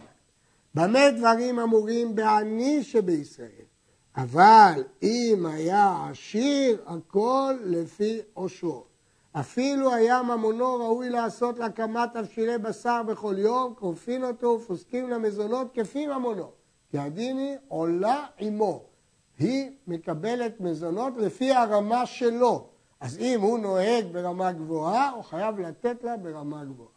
במה 0.75 1.11
דברים 1.17 1.59
אמורים 1.59 2.15
בעני 2.15 2.83
שבישראל? 2.83 3.72
אבל 4.17 4.83
אם 5.03 5.45
היה 5.45 6.07
עשיר, 6.09 6.83
הכל 6.85 7.53
לפי 7.63 8.19
עושרו. 8.33 8.83
אפילו 9.31 9.93
היה 9.93 10.21
ממונו 10.21 10.75
ראוי 10.75 11.09
לעשות 11.09 11.59
להקמת 11.59 12.09
תבשילי 12.13 12.57
בשר 12.57 13.03
בכל 13.03 13.35
יום, 13.37 13.73
כופין 13.79 14.23
אותו 14.23 14.47
ופוסקים 14.47 15.09
למזונות 15.09 15.67
כפי 15.73 16.07
ממונו. 16.07 16.51
כי 16.91 16.97
הדין 16.97 17.37
היא 17.37 17.55
עולה 17.67 18.25
עמו. 18.37 18.83
היא 19.39 19.71
מקבלת 19.87 20.61
מזונות 20.61 21.13
לפי 21.17 21.51
הרמה 21.51 22.05
שלו. 22.05 22.67
אז 22.99 23.17
אם 23.17 23.41
הוא 23.41 23.59
נוהג 23.59 24.05
ברמה 24.11 24.51
גבוהה, 24.51 25.09
הוא 25.09 25.23
חייב 25.23 25.59
לתת 25.59 26.03
לה 26.03 26.17
ברמה 26.17 26.65
גבוהה. 26.65 26.89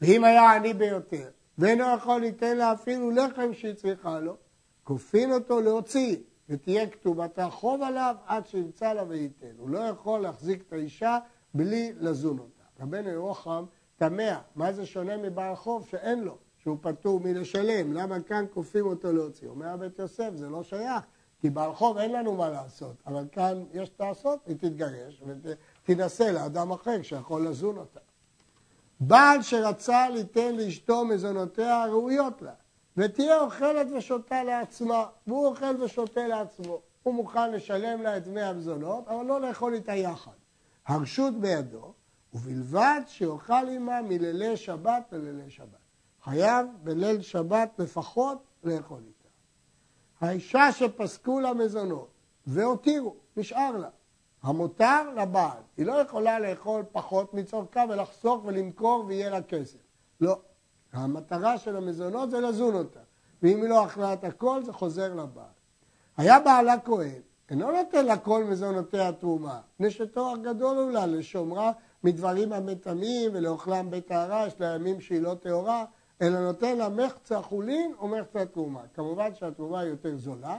ואם 0.00 0.24
היה 0.24 0.52
עני 0.52 0.74
ביותר, 0.74 1.28
ואינו 1.58 1.84
יכול 1.96 2.20
ליתן 2.20 2.56
לה 2.56 2.72
אפילו 2.72 3.10
לחם 3.10 3.54
שהיא 3.54 3.74
צריכה 3.74 4.20
לו, 4.20 4.36
כופין 4.84 5.32
אותו 5.32 5.60
להוציא, 5.60 6.16
ותהיה 6.52 6.86
כתובתה 6.86 7.50
חוב 7.50 7.82
עליו 7.82 8.16
עד 8.26 8.46
שימצא 8.46 8.92
לה 8.92 9.04
וייתן. 9.08 9.52
הוא 9.58 9.70
לא 9.70 9.78
יכול 9.78 10.20
להחזיק 10.20 10.62
את 10.68 10.72
האישה 10.72 11.18
בלי 11.54 11.92
לזון 12.00 12.38
אותה. 12.38 12.62
רבנו 12.82 13.08
ירוחם 13.08 13.64
תמה, 13.96 14.40
מה 14.54 14.72
זה 14.72 14.86
שונה 14.86 15.16
מבעל 15.16 15.54
חוב 15.54 15.86
שאין 15.86 16.20
לו, 16.20 16.36
שהוא 16.58 16.76
פטור 16.80 17.20
מלשלם, 17.20 17.92
למה 17.92 18.20
כאן 18.20 18.44
כופים 18.54 18.86
אותו 18.86 19.12
להוציא? 19.12 19.48
אומר 19.48 19.76
בית 19.76 19.98
יוסף, 19.98 20.30
זה 20.34 20.48
לא 20.48 20.62
שייך, 20.62 21.04
כי 21.40 21.50
בעל 21.50 21.74
חוב 21.74 21.98
אין 21.98 22.12
לנו 22.12 22.36
מה 22.36 22.48
לעשות, 22.48 22.96
אבל 23.06 23.24
כאן 23.32 23.64
יש 23.72 23.92
לעשות, 24.00 24.38
היא 24.46 24.56
תתגרש 24.56 25.22
ותינשא 25.82 26.22
לאדם 26.22 26.70
אחר 26.70 27.02
שיכול 27.02 27.46
לזון 27.46 27.76
אותה. 27.76 28.00
בעל 29.00 29.42
שרצה 29.42 30.08
ליתן 30.08 30.56
לאשתו 30.56 31.04
מזונותיה 31.04 31.82
הראויות 31.82 32.42
לה, 32.42 32.52
ותהיה 32.96 33.40
אוכלת 33.40 33.86
ושותה 33.96 34.44
לעצמה, 34.44 35.06
והוא 35.26 35.46
אוכל 35.46 35.82
ושותה 35.82 36.28
לעצמו. 36.28 36.80
הוא 37.02 37.14
מוכן 37.14 37.52
לשלם 37.52 38.02
לה 38.02 38.16
את 38.16 38.24
דמי 38.24 38.42
המזונות, 38.42 39.08
אבל 39.08 39.24
לא 39.26 39.40
לאכול 39.40 39.74
איתה 39.74 39.94
יחד. 39.94 40.32
הרשות 40.86 41.34
בידו, 41.34 41.92
ובלבד 42.34 43.00
שיאכל 43.06 43.68
עמה 43.68 44.02
מלילי 44.02 44.56
שבת 44.56 45.02
ללילי 45.12 45.50
שבת. 45.50 45.82
חייב 46.24 46.66
בליל 46.82 47.22
שבת 47.22 47.70
לפחות 47.78 48.38
לאכול 48.64 49.02
איתה. 49.06 49.28
האישה 50.20 50.72
שפסקו 50.72 51.40
לה 51.40 51.54
מזונות 51.54 52.08
והותירו, 52.46 53.16
נשאר 53.36 53.76
לה. 53.76 53.88
המותר 54.42 55.14
לבעל. 55.16 55.62
היא 55.76 55.86
לא 55.86 55.92
יכולה 55.92 56.38
לאכול 56.38 56.84
פחות 56.92 57.34
מצורכה 57.34 57.84
ולחסוך 57.88 58.44
ולמכור 58.44 59.04
ויהיה 59.06 59.30
לה 59.30 59.42
כסף. 59.42 59.78
לא. 60.20 60.38
המטרה 60.92 61.58
של 61.58 61.76
המזונות 61.76 62.30
זה 62.30 62.40
לזון 62.40 62.74
אותה. 62.74 63.00
ואם 63.42 63.62
היא 63.62 63.68
לא 63.68 63.84
אכלה 63.84 64.12
את 64.12 64.24
הכל, 64.24 64.62
זה 64.64 64.72
חוזר 64.72 65.14
לבעל. 65.14 65.44
היה 66.16 66.40
בעלה 66.40 66.80
כהן, 66.80 67.20
אינו 67.50 67.72
נותן 67.72 68.06
לה 68.06 68.18
כל 68.18 68.44
מזונותיה 68.44 69.12
תרומה, 69.12 69.60
מפני 69.74 69.90
שתואר 69.90 70.36
גדול 70.36 70.76
הוא 70.76 70.90
לה 70.90 71.06
לשומרה 71.06 71.72
מדברים 72.04 72.52
המטמאים 72.52 73.30
ולאוכלם 73.34 73.90
בטהרה, 73.90 74.46
יש 74.46 74.60
לה 74.60 74.74
ימים 74.74 75.00
שהיא 75.00 75.20
לא 75.20 75.34
טהורה, 75.34 75.84
אלא 76.22 76.40
נותן 76.40 76.78
לה 76.78 76.88
מחצה 76.88 77.42
חולין 77.42 77.92
או 77.98 78.08
מחצה 78.08 78.44
תרומה. 78.44 78.80
כמובן 78.94 79.34
שהתרומה 79.34 79.80
היא 79.80 79.90
יותר 79.90 80.16
זולה, 80.16 80.58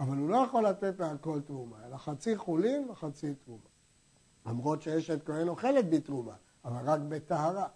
אבל 0.00 0.16
הוא 0.16 0.30
לא 0.30 0.36
יכול 0.36 0.66
לתת 0.66 1.00
לה 1.00 1.10
הכל 1.10 1.40
תרומה, 1.40 1.76
אלא 1.86 1.96
חצי 1.96 2.36
חולין 2.36 2.90
וחצי 2.90 3.34
תרומה. 3.34 3.68
למרות 4.46 4.82
שאשת 4.82 5.26
כהן 5.26 5.48
אוכלת 5.48 5.90
בתרומה, 5.90 6.34
אבל 6.64 6.90
רק 6.90 7.00
בטהרה. 7.08 7.66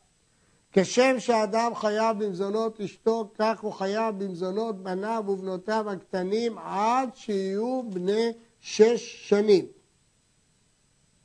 כשם 0.72 1.14
שאדם 1.18 1.74
חייב 1.74 2.24
במזונות 2.24 2.80
אשתו, 2.80 3.30
כך 3.38 3.60
הוא 3.60 3.72
חייב 3.72 4.24
במזונות 4.24 4.82
בניו 4.82 5.24
ובנותיו 5.28 5.90
הקטנים 5.90 6.58
עד 6.58 7.08
שיהיו 7.14 7.82
בני 7.90 8.32
שש 8.60 9.28
שנים. 9.28 9.66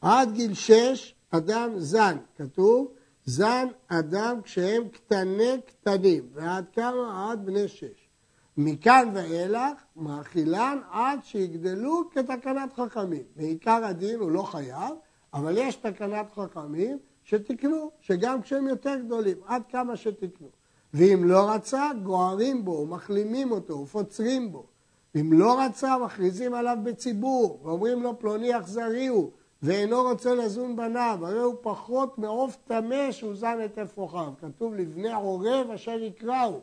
עד 0.01 0.33
גיל 0.33 0.53
שש 0.53 1.15
אדם 1.31 1.79
זן, 1.79 2.17
כתוב, 2.35 2.93
זן 3.25 3.67
אדם 3.87 4.41
כשהם 4.41 4.87
קטני 4.89 5.61
קטנים, 5.65 6.29
ועד 6.33 6.65
כמה? 6.73 7.31
עד 7.31 7.45
בני 7.45 7.67
שש. 7.67 8.09
מכאן 8.57 9.09
ואילך 9.13 9.83
מאכילן 9.95 10.77
עד 10.91 11.19
שיגדלו 11.23 12.09
כתקנת 12.11 12.73
חכמים. 12.73 13.23
בעיקר 13.35 13.85
הדין 13.85 14.19
הוא 14.19 14.31
לא 14.31 14.43
חייב, 14.43 14.93
אבל 15.33 15.57
יש 15.57 15.75
תקנת 15.75 16.31
חכמים 16.35 16.97
שתקנו, 17.23 17.91
שגם 18.01 18.41
כשהם 18.41 18.67
יותר 18.67 18.95
גדולים, 19.05 19.37
עד 19.45 19.61
כמה 19.69 19.95
שתקנו. 19.95 20.47
ואם 20.93 21.23
לא 21.23 21.51
רצה, 21.51 21.89
גוערים 22.03 22.65
בו, 22.65 22.85
מחלימים 22.85 23.51
אותו, 23.51 23.73
ופוצרים 23.73 24.51
בו. 24.51 24.65
ואם 25.15 25.33
לא 25.33 25.61
רצה, 25.61 25.97
מכריזים 25.97 26.53
עליו 26.53 26.77
בציבור, 26.83 27.59
ואומרים 27.63 28.03
לו 28.03 28.19
פלוני 28.19 28.57
אכזרי 28.57 29.07
הוא, 29.07 29.31
ואינו 29.61 30.01
רוצה 30.01 30.35
לזון 30.35 30.75
בניו, 30.75 31.19
הרי 31.21 31.39
הוא 31.39 31.55
פחות 31.61 32.17
מעוף 32.17 32.57
טמא 32.65 33.11
שהוא 33.11 33.35
זן 33.35 33.57
את 33.65 33.77
אפרוחיו. 33.77 34.33
כתוב 34.41 34.73
לבני 34.73 35.13
עורב 35.13 35.71
אשר 35.75 36.03
יקראו, 36.03 36.59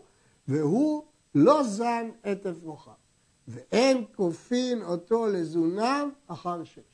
והוא 0.48 1.02
לא 1.34 1.62
זן 1.62 2.10
את 2.32 2.46
אפרוחיו. 2.46 2.92
ואין 3.48 4.04
כופין 4.16 4.82
אותו 4.82 5.26
לזונם 5.26 6.10
אחר 6.26 6.64
שש. 6.64 6.89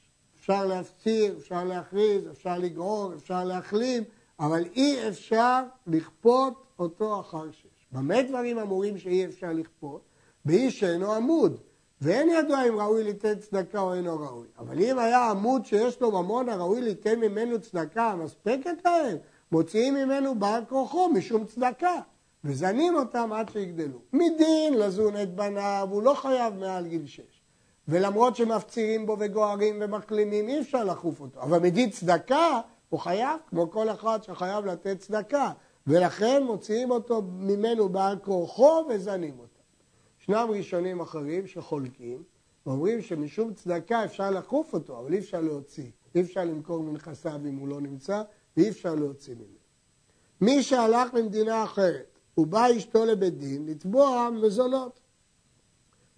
אפשר 0.47 0.67
להפציר, 0.67 1.35
אפשר 1.39 1.65
להכריז, 1.65 2.29
אפשר 2.31 2.59
לגרור, 2.59 3.15
אפשר 3.15 3.45
להחלים, 3.45 4.05
אבל 4.41 4.65
אי 4.77 5.09
אפשר 5.09 5.63
לכפות 5.87 6.65
אותו 6.79 7.21
אחר 7.21 7.51
שש. 7.51 7.87
במה 7.93 8.23
דברים 8.23 8.59
אמורים 8.59 8.99
שאי 8.99 9.25
אפשר 9.25 9.53
לכפות? 9.53 10.01
באיש 10.45 10.81
שאינו 10.81 11.13
עמוד, 11.13 11.57
ואין 12.01 12.29
ידוע 12.29 12.69
אם 12.69 12.81
ראוי 12.81 13.05
ליתן 13.05 13.39
צדקה 13.39 13.81
או 13.81 13.95
אינו 13.95 14.21
ראוי. 14.21 14.47
אבל 14.59 14.83
אם 14.83 14.99
היה 14.99 15.31
עמוד 15.31 15.67
שיש 15.67 16.01
לו 16.01 16.11
ממון 16.11 16.49
הראוי 16.49 16.81
ליתן 16.81 17.21
ממנו 17.21 17.61
צדקה 17.61 18.15
מספקת 18.17 18.85
להם, 18.85 19.17
מוציאים 19.53 19.95
ממנו 19.95 20.35
בר 20.35 20.61
כוחו 20.69 21.09
משום 21.09 21.45
צדקה, 21.45 22.01
וזנים 22.45 22.95
אותם 22.95 23.33
עד 23.33 23.49
שיגדלו. 23.49 23.99
מדין 24.13 24.75
לזון 24.75 25.23
את 25.23 25.35
בניו, 25.35 25.89
הוא 25.91 26.03
לא 26.03 26.15
חייב 26.15 26.55
מעל 26.55 26.87
גיל 26.87 27.07
שש. 27.07 27.36
ולמרות 27.89 28.37
שמפצירים 28.37 29.07
בו 29.07 29.17
וגוערים 29.21 29.79
ומקלימים, 29.81 30.49
אי 30.49 30.61
אפשר 30.61 30.85
לחוף 30.85 31.21
אותו. 31.21 31.41
אבל 31.41 31.59
מדין 31.59 31.91
צדקה, 31.91 32.61
הוא 32.89 33.01
חייב, 33.01 33.41
כמו 33.49 33.71
כל 33.71 33.89
אחד 33.89 34.23
שחייב 34.23 34.67
לתת 34.67 34.99
צדקה. 34.99 35.53
ולכן 35.87 36.43
מוציאים 36.47 36.91
אותו 36.91 37.23
ממנו 37.23 37.89
בעל 37.89 38.19
כורחו 38.19 38.85
וזנים 38.89 39.39
אותו. 39.39 39.61
ישנם 40.21 40.49
ראשונים 40.51 41.01
אחרים 41.01 41.47
שחולקים 41.47 42.23
אומרים 42.67 43.03
שמשום 43.03 43.55
צדקה 43.55 44.05
אפשר 44.05 44.31
לחוף 44.31 44.75
אותו, 44.75 44.99
אבל 44.99 45.13
אי 45.13 45.19
אפשר 45.19 45.41
להוציא. 45.41 45.91
אי 46.15 46.21
אפשר 46.21 46.45
למכור 46.45 46.83
מנכסיו 46.83 47.41
אם 47.49 47.57
הוא 47.57 47.69
לא 47.69 47.81
נמצא, 47.81 48.23
ואי 48.57 48.69
אפשר 48.69 48.95
להוציא 48.95 49.35
ממנו. 49.35 49.47
מי 50.41 50.63
שהלך 50.63 51.15
למדינה 51.15 51.65
אחרת 51.65 52.19
ובא 52.39 52.67
אשתו 52.77 53.05
לבית 53.05 53.39
דין, 53.39 53.67
לתבוע 53.67 54.31
מזונות. 54.31 55.01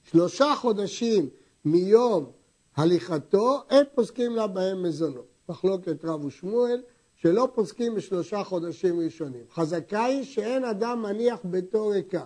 שלושה 0.02 0.54
חודשים 0.56 1.28
מיום 1.64 2.30
הליכתו, 2.76 3.62
אין 3.70 3.84
פוסקים 3.94 4.36
לה 4.36 4.46
בהם 4.46 4.82
מזונות. 4.82 5.26
מחלוקת 5.48 6.04
רב 6.04 6.24
ושמואל, 6.24 6.82
שלא 7.14 7.48
פוסקים 7.54 7.94
בשלושה 7.94 8.44
חודשים 8.44 9.00
ראשונים. 9.00 9.44
חזקה 9.50 10.04
היא 10.04 10.24
שאין 10.24 10.64
אדם 10.64 11.02
מניח 11.02 11.40
ביתו 11.44 11.88
ריקה. 11.88 12.24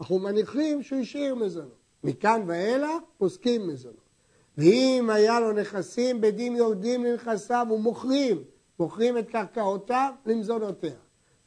אנחנו 0.00 0.18
מניחים 0.18 0.82
שהוא 0.82 1.00
השאיר 1.00 1.34
מזונות. 1.34 1.80
מכאן 2.04 2.42
ואילך 2.46 3.02
פוסקים 3.18 3.68
מזונות. 3.68 4.10
ואם 4.58 5.10
היה 5.12 5.40
לו 5.40 5.52
נכסים, 5.52 6.20
בדין 6.20 6.56
יורדים 6.56 7.04
לנכסיו 7.04 7.66
ומוכרים, 7.70 8.42
מוכרים 8.78 9.18
את 9.18 9.28
קרקעותיו 9.28 10.12
למזונותיה. 10.26 10.96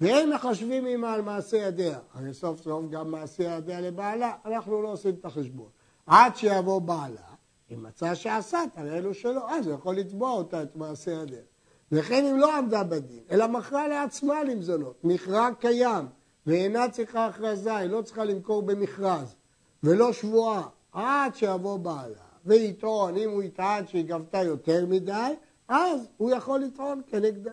ואין 0.02 0.34
מחשבים 0.34 0.86
עמה 0.86 1.14
על 1.14 1.22
מעשה 1.22 1.58
ידיה. 1.58 2.00
הרי 2.14 2.34
סוף 2.34 2.62
סוף 2.62 2.86
גם 2.90 3.12
מעשה 3.12 3.44
ידיה 3.44 3.82
לבעלה, 3.82 4.34
אנחנו 4.46 4.82
לא 4.82 4.92
עושים 4.92 5.16
את 5.20 5.26
החשבון. 5.26 5.70
עד 6.06 6.36
שיבוא 6.36 6.82
בעלה, 6.82 7.34
אם 7.72 7.84
מצא 7.84 8.16
שעשת, 8.16 8.58
הרי 8.76 8.98
אלו 8.98 9.14
שלא, 9.14 9.52
אז 9.52 9.68
הוא 9.68 9.76
יכול 9.76 9.96
לתבוע 9.96 10.32
אותה 10.32 10.64
את 10.64 10.76
מעשה 10.76 11.12
ידיה. 11.12 11.42
וכן 11.92 12.26
אם 12.26 12.40
לא 12.40 12.58
עמדה 12.58 12.84
בדין, 12.84 13.24
אלא 13.32 13.48
מכרה 13.48 13.88
לעצמה 13.88 14.44
למזונות, 14.44 15.04
מכרה 15.04 15.50
קיים, 15.60 16.06
ואינה 16.48 16.90
צריכה 16.90 17.26
הכרזה, 17.26 17.76
היא 17.76 17.90
לא 17.90 18.02
צריכה 18.02 18.26
למכור 18.26 18.62
במכרז, 18.62 19.36
ולא 19.84 20.14
שבועה, 20.14 20.68
עד 20.92 21.36
שיבוא 21.36 21.78
בעלה, 21.78 22.24
ויטעון, 22.46 23.18
אם 23.18 23.30
הוא 23.30 23.44
יטען 23.44 23.88
שהיא 23.88 24.06
גבתה 24.06 24.44
יותר 24.44 24.86
מדי, 24.86 25.34
אז 25.68 26.08
הוא 26.18 26.32
יכול 26.32 26.60
לטעון 26.60 27.02
כנגדה. 27.08 27.52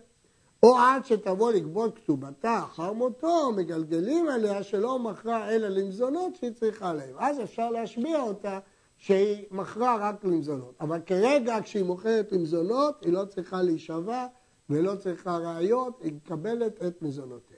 או 0.63 0.79
עד 0.79 1.05
שתבוא 1.05 1.53
לגבות 1.53 1.97
כתובתה 1.97 2.59
אחר 2.59 2.93
מותו, 2.93 3.53
מגלגלים 3.57 4.29
עליה 4.29 4.63
שלא 4.63 4.99
מכרה 4.99 5.51
אלא 5.51 5.69
למזונות 5.69 6.37
שהיא 6.37 6.51
צריכה 6.51 6.93
להם. 6.93 7.15
אז 7.19 7.41
אפשר 7.41 7.71
להשמיע 7.71 8.21
אותה 8.21 8.59
שהיא 8.97 9.45
מכרה 9.51 9.97
רק 10.01 10.25
למזונות. 10.25 10.75
אבל 10.81 11.01
כרגע 11.07 11.59
כשהיא 11.63 11.85
מוכרת 11.85 12.33
למזונות, 12.33 13.03
היא 13.05 13.13
לא 13.13 13.25
צריכה 13.25 13.63
להישבע 13.63 14.27
ולא 14.71 14.95
צריכה 14.95 15.37
ראיות, 15.37 16.01
היא 16.03 16.13
מקבלת 16.13 16.85
את 16.87 17.03
מזונותיה. 17.03 17.57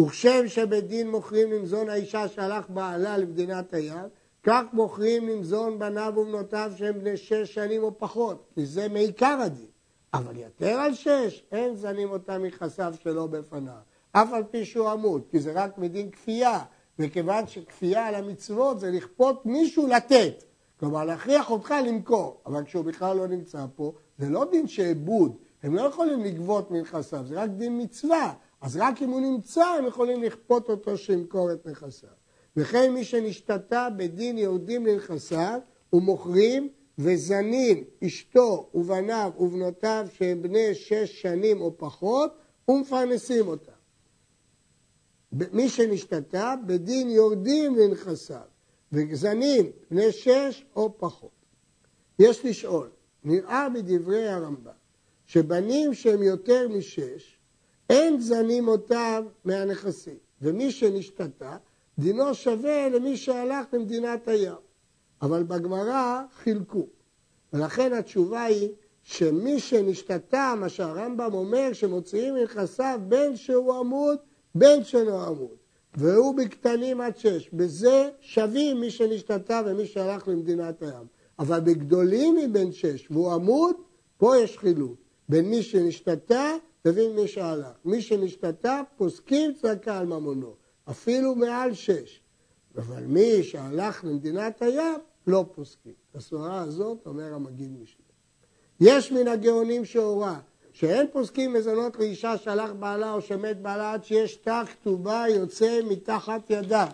וכשם 0.00 0.48
שבדין 0.48 1.10
מוכרים 1.10 1.52
למזון 1.52 1.88
האישה 1.88 2.28
שהלך 2.28 2.70
בעלה 2.70 3.18
למדינת 3.18 3.74
הים, 3.74 4.08
כך 4.42 4.62
מוכרים 4.72 5.28
למזון 5.28 5.78
בניו 5.78 6.12
ובנותיו 6.16 6.72
שהם 6.76 6.98
בני 6.98 7.16
שש 7.16 7.54
שנים 7.54 7.82
או 7.82 7.98
פחות, 7.98 8.46
כי 8.54 8.66
זה 8.66 8.88
מעיקר 8.88 9.38
הדין. 9.40 9.73
אבל 10.14 10.36
יתר 10.36 10.74
על 10.74 10.94
שש, 10.94 11.44
אין 11.52 11.74
זנים 11.74 12.10
אותם 12.10 12.42
מחסיו 12.42 12.94
שלא 13.02 13.26
בפניו. 13.26 13.74
אף 14.12 14.32
על 14.32 14.44
פי 14.50 14.64
שהוא 14.64 14.88
עמוד, 14.88 15.22
כי 15.30 15.40
זה 15.40 15.52
רק 15.54 15.78
מדין 15.78 16.10
כפייה, 16.10 16.58
וכיוון 16.98 17.46
שכפייה 17.46 18.06
על 18.06 18.14
המצוות 18.14 18.80
זה 18.80 18.90
לכפות 18.90 19.46
מישהו 19.46 19.86
לתת. 19.86 20.44
כלומר, 20.80 21.04
להכריח 21.04 21.50
אותך 21.50 21.74
למכור, 21.86 22.40
אבל 22.46 22.64
כשהוא 22.64 22.84
בכלל 22.84 23.16
לא 23.16 23.28
נמצא 23.28 23.66
פה, 23.74 23.92
זה 24.18 24.30
לא 24.30 24.44
דין 24.50 24.66
שעבוד, 24.68 25.36
הם 25.62 25.74
לא 25.74 25.82
יכולים 25.82 26.24
לגבות 26.24 26.70
מנכסיו, 26.70 27.24
זה 27.24 27.42
רק 27.42 27.50
דין 27.50 27.82
מצווה. 27.82 28.32
אז 28.60 28.76
רק 28.76 29.02
אם 29.02 29.10
הוא 29.10 29.20
נמצא, 29.20 29.64
הם 29.64 29.86
יכולים 29.86 30.22
לכפות 30.22 30.68
אותו 30.68 30.96
שימכור 30.96 31.52
את 31.52 31.66
נכסיו. 31.66 32.10
וכן 32.56 32.92
מי 32.94 33.04
שנשתתה 33.04 33.88
בדין 33.96 34.38
יהודים 34.38 34.86
לנכסיו 34.86 35.58
ומוכרים 35.92 36.68
וזנים 36.98 37.84
אשתו 38.04 38.70
ובניו 38.74 39.32
ובנותיו 39.38 40.06
שהם 40.14 40.42
בני 40.42 40.74
שש 40.74 41.22
שנים 41.22 41.60
או 41.60 41.78
פחות 41.78 42.34
ומפרנסים 42.68 43.48
אותם. 43.48 43.72
מי 45.32 45.68
שנשתתה 45.68 46.54
בדין 46.66 47.10
יורדים 47.10 47.74
לנכסיו 47.74 48.40
וזנים 48.92 49.70
בני 49.90 50.12
שש 50.12 50.64
או 50.76 50.98
פחות. 50.98 51.30
יש 52.18 52.44
לשאול, 52.44 52.90
נראה 53.24 53.68
מדברי 53.68 54.28
הרמב"ם 54.28 54.72
שבנים 55.26 55.94
שהם 55.94 56.22
יותר 56.22 56.68
משש 56.68 57.38
אין 57.90 58.20
זנים 58.20 58.68
אותם 58.68 59.26
מהנכסים 59.44 60.18
ומי 60.42 60.70
שנשתתה 60.70 61.56
דינו 61.98 62.34
שווה 62.34 62.88
למי 62.88 63.16
שהלך 63.16 63.66
למדינת 63.72 64.28
הים. 64.28 64.54
אבל 65.22 65.42
בגמרא 65.42 66.22
חילקו. 66.34 66.86
ולכן 67.54 67.92
התשובה 67.92 68.42
היא 68.42 68.68
שמי 69.02 69.60
שנשתתה, 69.60 70.54
מה 70.60 70.68
שהרמב"ם 70.68 71.34
אומר, 71.34 71.72
שמוציאים 71.72 72.34
מנכסיו 72.34 73.00
בין 73.08 73.36
שהוא 73.36 73.74
עמוד, 73.74 74.18
בין 74.54 74.84
שלא 74.84 75.26
עמוד. 75.26 75.56
והוא 75.96 76.34
בקטנים 76.34 77.00
עד 77.00 77.16
שש. 77.16 77.50
בזה 77.52 78.10
שווים 78.20 78.80
מי 78.80 78.90
שנשתתה 78.90 79.60
ומי 79.66 79.86
שהלך 79.86 80.28
למדינת 80.28 80.82
הים. 80.82 81.06
אבל 81.38 81.60
בגדולים 81.60 82.36
מבין 82.36 82.72
שש 82.72 83.10
והוא 83.10 83.32
עמוד, 83.32 83.76
פה 84.18 84.36
יש 84.36 84.58
חילוק. 84.58 84.94
בין 85.28 85.50
מי 85.50 85.62
שנשתתה 85.62 86.52
לבין 86.84 87.16
מי 87.16 87.28
שהלך. 87.28 87.76
מי 87.84 88.02
שנשתתה, 88.02 88.80
פוסקים 88.96 89.52
צדקה 89.54 89.98
על 89.98 90.06
ממונו. 90.06 90.54
אפילו 90.90 91.34
מעל 91.34 91.74
שש. 91.74 92.20
אבל 92.76 93.02
מי 93.06 93.42
שהלך 93.42 94.04
למדינת 94.04 94.62
הים, 94.62 94.98
לא 95.26 95.44
פוסקים. 95.54 96.03
הסברה 96.14 96.60
הזאת 96.60 96.98
אומר 97.06 97.34
המגיד 97.34 97.72
משנה. 97.82 98.04
יש 98.80 99.12
מן 99.12 99.28
הגאונים 99.28 99.84
שהורה 99.84 100.40
שאין 100.72 101.06
פוסקים 101.12 101.52
מזונות 101.52 101.96
לאישה 101.96 102.38
שהלך 102.38 102.72
בעלה 102.72 103.12
או 103.12 103.20
שמת 103.20 103.62
בעלה 103.62 103.92
עד 103.92 104.04
שיש 104.04 104.32
שטר 104.34 104.64
כתובה 104.64 105.24
יוצא 105.28 105.80
מתחת 105.88 106.50
ידה. 106.50 106.86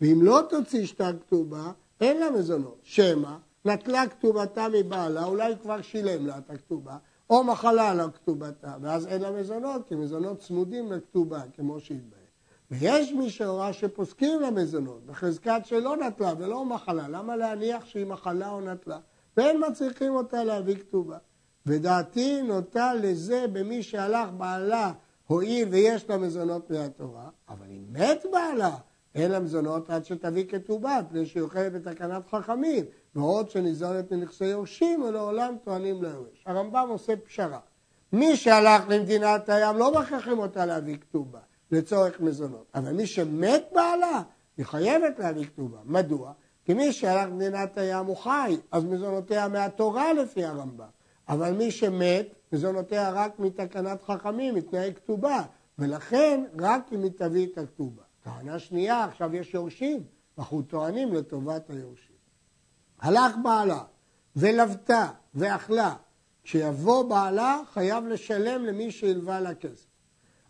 ואם 0.00 0.18
לא 0.22 0.40
תוציא 0.48 0.86
שטר 0.86 1.18
כתובה, 1.26 1.72
אין 2.00 2.20
לה 2.20 2.30
מזונות. 2.30 2.78
שמא 2.82 3.36
נטלה 3.64 4.06
כתובתה 4.08 4.66
מבעלה, 4.72 5.24
אולי 5.24 5.54
כבר 5.62 5.82
שילם 5.82 6.26
לה 6.26 6.38
את 6.38 6.50
הכתובה, 6.50 6.96
או 7.30 7.44
מחלה 7.44 7.90
על 7.90 8.00
כתובתה, 8.10 8.76
ואז 8.80 9.06
אין 9.06 9.22
לה 9.22 9.30
מזונות, 9.30 9.88
כי 9.88 9.94
מזונות 9.94 10.40
צמודים 10.40 10.92
לכתובה, 10.92 11.40
כמו 11.56 11.80
שהתבהר. 11.80 12.15
ויש 12.70 13.12
מי 13.12 13.30
שהורה 13.30 13.72
שפוסקים 13.72 14.40
למזונות, 14.40 15.06
בחזקת 15.06 15.60
שלא 15.64 15.96
נטלה 15.96 16.32
ולא 16.38 16.64
מחלה. 16.64 17.08
למה 17.08 17.36
להניח 17.36 17.86
שהיא 17.86 18.06
מחלה 18.06 18.50
או 18.50 18.60
נטלה? 18.60 18.98
ואין 19.36 19.62
מצריכים 19.68 20.14
אותה 20.14 20.44
להביא 20.44 20.76
כתובה. 20.76 21.18
ודעתי 21.66 22.42
נוטה 22.42 22.94
לזה 22.94 23.44
במי 23.52 23.82
שהלך 23.82 24.28
בעלה, 24.36 24.92
הואיל 25.26 25.68
ויש 25.68 26.08
לה 26.08 26.16
מזונות 26.16 26.70
מהתורה, 26.70 27.28
אבל 27.48 27.66
אם 27.70 27.84
מת 27.92 28.26
בעלה, 28.32 28.76
אין 29.14 29.30
לה 29.30 29.40
מזונות 29.40 29.90
עד 29.90 30.04
שתביא 30.04 30.44
כתובה, 30.48 31.00
מפני 31.06 31.26
שהיא 31.26 31.42
אוכלת 31.42 31.72
בתקנת 31.72 32.26
חכמים, 32.30 32.84
ועוד 33.14 33.50
שניזונת 33.50 34.12
מנכסי 34.12 34.44
יורשים 34.44 35.02
ולעולם 35.02 35.56
טוענים 35.64 36.02
ליורש. 36.02 36.44
הרמב"ם 36.46 36.86
עושה 36.88 37.16
פשרה. 37.16 37.58
מי 38.12 38.36
שהלך 38.36 38.82
למדינת 38.88 39.48
הים 39.48 39.76
לא 39.76 40.00
מכריחים 40.00 40.38
אותה 40.38 40.66
להביא 40.66 40.96
כתובה. 40.96 41.38
לצורך 41.70 42.20
מזונות. 42.20 42.66
אבל 42.74 42.92
מי 42.92 43.06
שמת 43.06 43.64
בעלה, 43.72 44.22
היא 44.56 44.66
חייבת 44.66 45.18
להביא 45.18 45.46
כתובה. 45.46 45.78
מדוע? 45.84 46.32
כי 46.64 46.74
מי 46.74 46.92
שהלך 46.92 47.30
מדינת 47.32 47.78
הים 47.78 48.06
הוא 48.06 48.16
חי, 48.16 48.56
אז 48.72 48.84
מזונותיה 48.84 49.48
מהתורה 49.48 50.12
לפי 50.12 50.44
הרמב"ם. 50.44 50.86
אבל 51.28 51.52
מי 51.52 51.70
שמת, 51.70 52.26
מזונותיה 52.52 53.10
רק 53.10 53.38
מתקנת 53.38 54.02
חכמים, 54.02 54.54
מתנאי 54.54 54.92
כתובה. 54.94 55.42
ולכן, 55.78 56.44
רק 56.60 56.92
אם 56.92 57.02
היא 57.02 57.10
תביא 57.16 57.46
את 57.46 57.58
הכתובה. 57.58 58.02
טענה 58.24 58.58
שנייה, 58.58 59.04
עכשיו 59.04 59.34
יש 59.34 59.54
יורשים, 59.54 60.02
אנחנו 60.38 60.62
טוענים 60.62 61.14
לטובת 61.14 61.70
היורשים. 61.70 62.16
הלך 63.00 63.36
בעלה 63.42 63.84
ולוותה 64.36 65.08
ואכלה, 65.34 65.94
כשיבוא 66.42 67.02
בעלה 67.02 67.60
חייב 67.72 68.06
לשלם 68.06 68.64
למי 68.64 68.90
שהלווה 68.90 69.40
לה 69.40 69.54
כסף. 69.54 69.95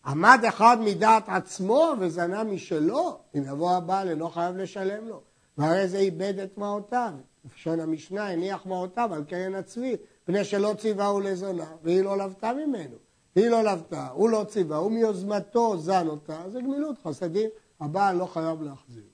עמד 0.06 0.40
אחד 0.48 0.76
מדעת 0.80 1.28
עצמו 1.28 1.92
וזנה 2.00 2.44
משלו, 2.44 3.18
אם 3.34 3.42
יבוא 3.46 3.70
הבעל 3.70 4.08
אינו 4.08 4.30
חייב 4.30 4.56
לשלם 4.56 5.08
לו. 5.08 5.20
והרי 5.58 5.88
זה 5.88 5.98
איבד 5.98 6.38
את 6.38 6.58
מעותיו. 6.58 7.12
לשון 7.54 7.80
המשנה 7.80 8.28
הניח 8.28 8.66
מעותיו 8.66 9.14
על 9.14 9.24
קרן 9.24 9.54
הצבי, 9.54 9.96
פני 10.24 10.44
שלא 10.44 10.74
ציווהו 10.78 11.20
לזונה, 11.20 11.66
והיא 11.82 12.02
לא 12.02 12.18
לבתה 12.18 12.52
ממנו. 12.52 12.96
היא 13.34 13.48
לא 13.48 13.62
לבתה, 13.62 14.08
הוא 14.12 14.30
לא 14.30 14.44
ציווה, 14.48 14.76
הוא 14.76 14.92
מיוזמתו 14.92 15.76
זן 15.78 16.06
אותה, 16.06 16.42
זה 16.48 16.60
גמילות 16.60 16.96
חסדים, 17.04 17.50
הבעל 17.80 18.16
לא 18.16 18.26
חייב 18.26 18.62
להחזיר. 18.62 19.04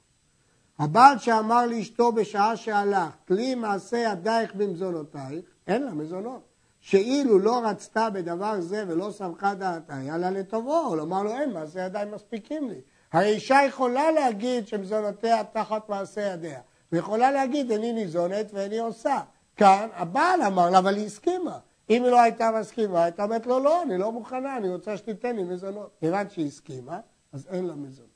הבעל 0.79 1.19
שאמר 1.19 1.67
לאשתו 1.67 2.13
בשעה 2.13 2.57
שהלך, 2.57 3.09
כלי 3.29 3.55
מעשה 3.55 3.97
ידייך 3.97 4.55
במזונותייך, 4.55 5.45
אין 5.67 5.83
לה 5.83 5.91
מזונות. 5.91 6.52
שאילו 6.83 7.39
לא 7.39 7.61
רצתה 7.65 8.11
בדבר 8.11 8.61
זה 8.61 8.85
ולא 8.89 9.11
סמכה 9.11 9.55
דעתה, 9.55 9.97
היה 9.97 10.19
לה 10.19 10.31
לטובו, 10.31 10.87
או 10.87 10.97
לומר 10.97 11.23
לו 11.23 11.31
אין, 11.31 11.53
מעשה 11.53 11.81
ידיים 11.81 12.11
מספיקים 12.11 12.69
לי. 12.69 12.81
הרי 13.13 13.27
אישה 13.27 13.59
יכולה 13.67 14.11
להגיד 14.11 14.69
שמזונותיה 14.69 15.45
תחת 15.45 15.89
מעשה 15.89 16.21
ידיה, 16.21 16.61
ויכולה 16.93 17.31
להגיד, 17.31 17.71
איני 17.71 17.93
ניזונת 17.93 18.51
ואיני 18.53 18.79
עושה. 18.79 19.21
כאן 19.57 19.89
הבעל 19.95 20.43
אמר 20.43 20.71
לה, 20.71 20.79
אבל 20.79 20.97
היא 20.97 21.07
הסכימה. 21.07 21.59
אם 21.91 22.05
היא 22.05 22.11
לא 22.11 22.21
הייתה 22.21 22.51
מסכימה, 22.61 23.05
הייתה 23.05 23.25
אומרת 23.25 23.47
לו, 23.47 23.59
לא, 23.59 23.83
אני 23.83 23.99
לא 23.99 24.13
מוכנה, 24.13 24.57
אני 24.57 24.69
רוצה 24.69 24.97
שתיתן 24.97 25.37
לי 25.37 25.43
מזונות. 25.43 25.91
כיוון 26.01 26.31
שהיא 26.31 26.47
הסכימה, 26.47 27.01
אז 27.33 27.47
אין 27.51 27.67
לה 27.67 27.75
מזונות. 27.75 28.11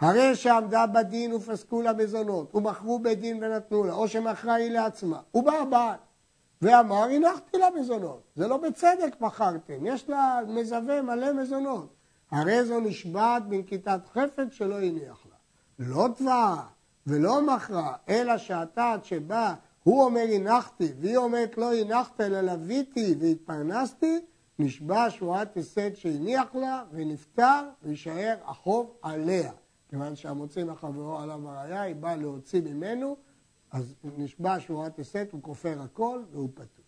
הרי 0.00 0.36
שעמדה 0.36 0.86
בדין 0.86 1.32
ופסקו 1.32 1.82
לה 1.82 1.92
מזונות, 1.92 2.54
ומכרו 2.54 2.98
בדין 2.98 3.44
ונתנו 3.44 3.84
לה, 3.84 3.92
או 3.92 4.08
שמכרה 4.08 4.54
היא 4.54 4.70
לעצמה. 4.70 5.20
הוא 5.30 5.44
בא 5.44 5.52
הבעל, 5.52 5.96
ואמר, 6.62 7.02
הנחתי 7.02 7.58
לה 7.58 7.68
מזונות. 7.80 8.22
זה 8.36 8.48
לא 8.48 8.56
בצדק 8.56 9.20
מכרתם, 9.20 9.86
יש 9.86 10.08
לה 10.08 10.40
מזווה 10.48 11.02
מלא 11.02 11.32
מזונות. 11.32 11.94
הרי 12.30 12.64
זו 12.64 12.80
נשבעת 12.80 13.46
בנקיטת 13.48 14.00
חפץ 14.12 14.52
שלא 14.52 14.80
הניח 14.80 15.26
לה. 15.30 15.36
לא 15.78 16.08
תבעה 16.16 16.66
ולא 17.06 17.46
מכרה, 17.46 17.94
אלא 18.08 18.38
שהתת 18.38 19.00
שבה 19.02 19.54
הוא 19.82 20.04
אומר 20.04 20.24
הנחתי, 20.34 20.92
והיא 21.00 21.16
אומרת 21.16 21.58
לא 21.58 21.74
הנחת 21.74 22.20
אלא 22.20 22.40
לוויתי 22.40 23.14
והתפרנסתי, 23.20 24.20
נשבע 24.58 25.10
שבועת 25.10 25.56
הסד 25.56 25.94
שהניח 25.94 26.54
לה 26.54 26.84
ונפטר 26.92 27.68
ויישאר 27.82 28.34
החוב 28.44 28.92
עליה. 29.02 29.52
כיוון 29.90 30.16
שהמוציא 30.16 30.64
מחברו 30.64 31.18
עליו 31.18 31.48
הראייה, 31.48 31.82
היא 31.82 31.94
באה 31.94 32.16
להוציא 32.16 32.60
ממנו, 32.60 33.16
אז 33.72 33.94
נשבע 34.04 34.60
שבועת 34.60 34.98
הסד, 34.98 35.24
הוא 35.32 35.42
כופר 35.42 35.82
הכל 35.82 36.22
והוא 36.32 36.48
פטור. 36.54 36.84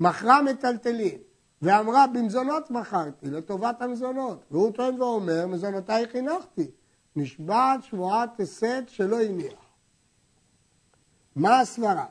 מכרה 0.00 0.42
מטלטלין, 0.42 1.18
ואמרה 1.62 2.06
במזונות 2.06 2.70
מכרתי, 2.70 3.30
לטובת 3.30 3.82
המזונות, 3.82 4.44
והוא 4.50 4.72
טוען 4.72 5.02
ואומר 5.02 5.46
מזונותייך 5.46 6.14
הנחתי, 6.14 6.70
נשבעת 7.16 7.82
שבועת 7.82 8.40
הסד 8.40 8.82
שלא 8.88 9.22
הניח. 9.22 9.68
מה 11.36 11.60
הסברה? 11.60 12.06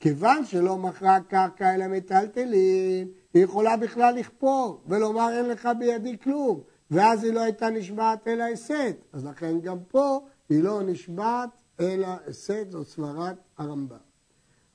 כיוון 0.00 0.44
שלא 0.44 0.76
מכרה 0.76 1.20
קרקע 1.20 1.74
אלא 1.74 1.86
מטלטלין, 1.88 3.08
היא 3.34 3.44
יכולה 3.44 3.76
בכלל 3.76 4.14
לכפור 4.14 4.82
ולומר 4.86 5.28
אין 5.38 5.48
לך 5.48 5.68
בידי 5.78 6.18
כלום, 6.18 6.60
ואז 6.90 7.24
היא 7.24 7.32
לא 7.32 7.40
הייתה 7.40 7.70
נשבעת 7.70 8.28
אלא 8.28 8.44
הסת. 8.44 8.96
אז 9.12 9.26
לכן 9.26 9.60
גם 9.60 9.78
פה 9.88 10.20
היא 10.48 10.62
לא 10.62 10.82
נשבעת 10.82 11.50
אלא 11.80 12.08
הסת, 12.26 12.66
זאת 12.70 12.86
סברת 12.86 13.36
הרמב"ם. 13.58 13.96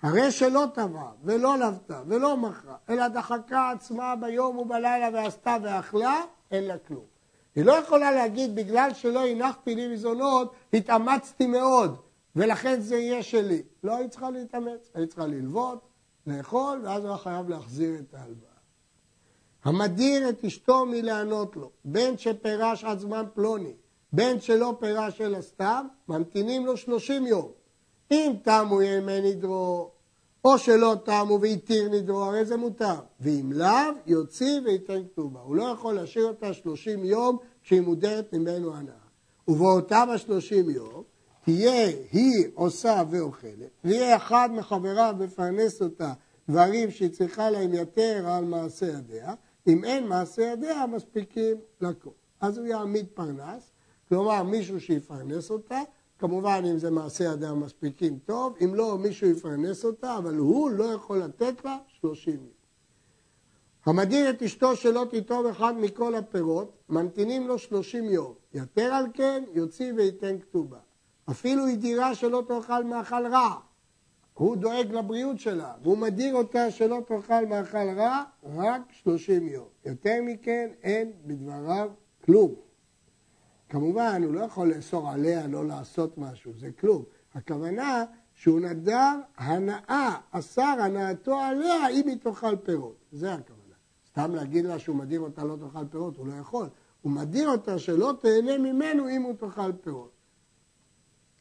הרי 0.01 0.31
שלא 0.31 0.65
טבעה 0.73 1.11
ולא 1.23 1.57
לבתה 1.57 2.01
ולא 2.07 2.37
מכרה, 2.37 2.75
אלא 2.89 3.07
דחקה 3.07 3.71
עצמה 3.71 4.15
ביום 4.15 4.57
ובלילה 4.57 5.09
ועשתה 5.13 5.57
ואכלה, 5.63 6.21
אין 6.51 6.63
לה 6.63 6.77
כלום. 6.77 7.05
היא 7.55 7.65
לא 7.65 7.71
יכולה 7.71 8.11
להגיד, 8.11 8.55
בגלל 8.55 8.93
שלא 8.93 9.27
הנחתי 9.27 9.75
לי 9.75 9.87
מזונות, 9.87 10.53
התאמצתי 10.73 11.47
מאוד, 11.47 11.95
ולכן 12.35 12.81
זה 12.81 12.97
יהיה 12.97 13.23
שלי. 13.23 13.61
לא, 13.83 13.97
היא 13.97 14.07
צריכה 14.07 14.29
להתאמץ, 14.29 14.91
היא 14.95 15.05
צריכה 15.05 15.25
ללוות, 15.27 15.87
לאכול, 16.27 16.81
ואז 16.83 17.05
הוא 17.05 17.15
חייב 17.15 17.49
להחזיר 17.49 17.99
את 17.99 18.13
ההלוואה. 18.13 18.53
המדיר 19.63 20.29
את 20.29 20.45
אשתו 20.45 20.85
מלענות 20.85 21.55
לו, 21.55 21.71
בין 21.85 22.17
שפירש 22.17 22.83
עד 22.83 22.99
זמן 22.99 23.25
פלוני, 23.33 23.73
בין 24.13 24.39
שלא 24.39 24.75
פירש 24.79 25.21
אלא 25.21 25.41
סתם, 25.41 25.87
ממתינים 26.07 26.65
לו 26.65 26.77
שלושים 26.77 27.27
יום. 27.27 27.51
אם 28.11 28.33
תמו 28.43 28.81
ימי 28.81 29.21
נדרו, 29.21 29.89
או 30.45 30.57
שלא 30.57 30.95
תמו 31.05 31.39
והתיר 31.41 31.89
נדרו, 31.89 32.23
הרי 32.23 32.45
זה 32.45 32.57
מותר. 32.57 32.95
ואם 33.19 33.51
לאו, 33.51 33.93
יוציא 34.05 34.59
וייתן 34.65 35.03
כתובה. 35.11 35.39
הוא 35.39 35.55
לא 35.55 35.63
יכול 35.63 35.93
להשאיר 35.93 36.25
אותה 36.25 36.53
שלושים 36.53 37.05
יום 37.05 37.37
כשהיא 37.63 37.81
מודרת 37.81 38.33
ממנו 38.33 38.75
הנאה. 38.75 38.93
ובאותם 39.47 40.07
השלושים 40.11 40.69
יום, 40.69 41.03
תהיה 41.45 41.87
היא 42.11 42.47
עושה 42.53 43.03
ואוכלת, 43.09 43.69
ויהיה 43.83 44.15
אחד 44.15 44.49
מחבריו 44.51 45.15
מפרנס 45.19 45.81
אותה 45.81 46.13
דברים 46.49 46.91
שהיא 46.91 47.09
צריכה 47.09 47.49
להם 47.49 47.73
יתר 47.73 48.27
על 48.27 48.45
מעשה 48.45 48.85
ידיה, 48.85 49.33
אם 49.67 49.83
אין 49.83 50.07
מעשה 50.07 50.41
ידיה 50.41 50.85
מספיקים 50.87 51.57
לכל. 51.81 52.09
אז 52.41 52.57
הוא 52.57 52.65
יעמיד 52.65 53.05
פרנס, 53.13 53.72
כלומר 54.13 54.43
מישהו 54.43 54.79
שיפרנס 54.79 55.51
אותה, 55.51 55.79
כמובן 56.19 56.63
אם 56.71 56.77
זה 56.77 56.91
מעשה 56.91 57.23
ידיה 57.23 57.53
מספיקים 57.53 58.19
טוב, 58.25 58.55
אם 58.63 58.75
לא 58.75 58.97
מישהו 58.97 59.27
יפרנס 59.27 59.85
אותה, 59.85 60.17
אבל 60.17 60.35
הוא 60.35 60.71
לא 60.71 60.83
יכול 60.83 61.17
לתת 61.17 61.65
לה 61.65 61.77
שלושים 61.87 62.33
יום. 62.33 62.53
המדיר 63.85 64.29
את 64.29 64.41
אשתו 64.41 64.75
שלא 64.75 65.05
תיטוב 65.09 65.45
אחד 65.45 65.73
מכל 65.77 66.15
הפירות, 66.15 66.83
ממתינים 66.89 67.47
לו 67.47 67.57
שלושים 67.57 68.03
יום. 68.03 68.33
יתר 68.53 68.93
על 68.93 69.05
כן, 69.13 69.43
יוציא 69.53 69.93
וייתן 69.93 70.39
כתובה. 70.39 70.79
אפילו 71.29 71.65
היא 71.65 71.77
דירה 71.77 72.15
שלא 72.15 72.43
תאכל 72.47 72.83
מאכל 72.83 73.27
רע. 73.27 73.59
הוא 74.33 74.55
דואג 74.55 74.91
לבריאות 74.91 75.39
שלה, 75.39 75.73
והוא 75.83 75.97
מדיר 75.97 76.35
אותה 76.35 76.71
שלא 76.71 76.99
תאכל 77.07 77.45
מאכל 77.45 77.89
רע 77.97 78.23
רק 78.43 78.81
שלושים 78.91 79.47
יום. 79.47 79.67
יותר 79.85 80.15
מכן 80.25 80.69
אין 80.83 81.11
בדבריו 81.25 81.89
כלום. 82.25 82.72
כמובן, 83.73 84.23
הוא 84.23 84.33
לא 84.33 84.39
יכול 84.39 84.73
לאסור 84.73 85.09
עליה 85.09 85.47
לא 85.47 85.65
לעשות 85.65 86.17
משהו, 86.17 86.51
זה 86.57 86.71
כלום. 86.71 87.03
הכוונה 87.33 88.03
שהוא 88.33 88.59
נדר 88.59 89.11
הנאה, 89.37 90.15
אסר 90.31 90.75
הנאתו 90.79 91.35
עליה 91.35 91.89
אם 91.89 92.07
היא 92.07 92.17
תאכל 92.17 92.55
פירות. 92.55 92.95
זה 93.11 93.33
הכוונה. 93.33 93.75
סתם 94.09 94.35
להגיד 94.35 94.65
לה 94.65 94.79
שהוא 94.79 94.95
מדיר 94.95 95.19
אותה 95.19 95.43
לא 95.43 95.55
תאכל 95.55 95.85
פירות, 95.91 96.17
הוא 96.17 96.27
לא 96.27 96.33
יכול. 96.33 96.67
הוא 97.01 97.11
מדיר 97.11 97.49
אותה 97.49 97.79
שלא 97.79 98.13
תהנה 98.21 98.57
ממנו 98.57 99.09
אם 99.09 99.21
הוא 99.21 99.33
תאכל 99.39 99.71
פירות. 99.81 100.11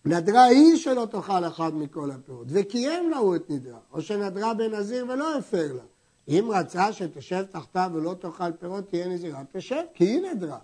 נדרה 0.04 0.44
היא 0.44 0.76
שלא 0.76 1.06
תאכל 1.10 1.44
אחד 1.46 1.74
מכל 1.74 2.10
הפירות, 2.10 2.46
וקיים 2.50 3.10
לה 3.10 3.36
את 3.36 3.50
נדרה, 3.50 3.80
או 3.92 4.02
שנדרה 4.02 4.54
בנזיר 4.54 5.06
ולא 5.08 5.38
הפר 5.38 5.72
לה. 5.72 5.84
אם 6.28 6.48
רצה 6.50 6.92
שתשב 6.92 7.44
תחתיו 7.50 7.90
ולא 7.94 8.14
תאכל 8.20 8.52
פירות, 8.52 8.88
תהיה 8.88 9.08
נזירה, 9.08 9.42
תשב, 9.52 9.82
כי 9.94 10.04
היא 10.04 10.22
נדרה. 10.22 10.58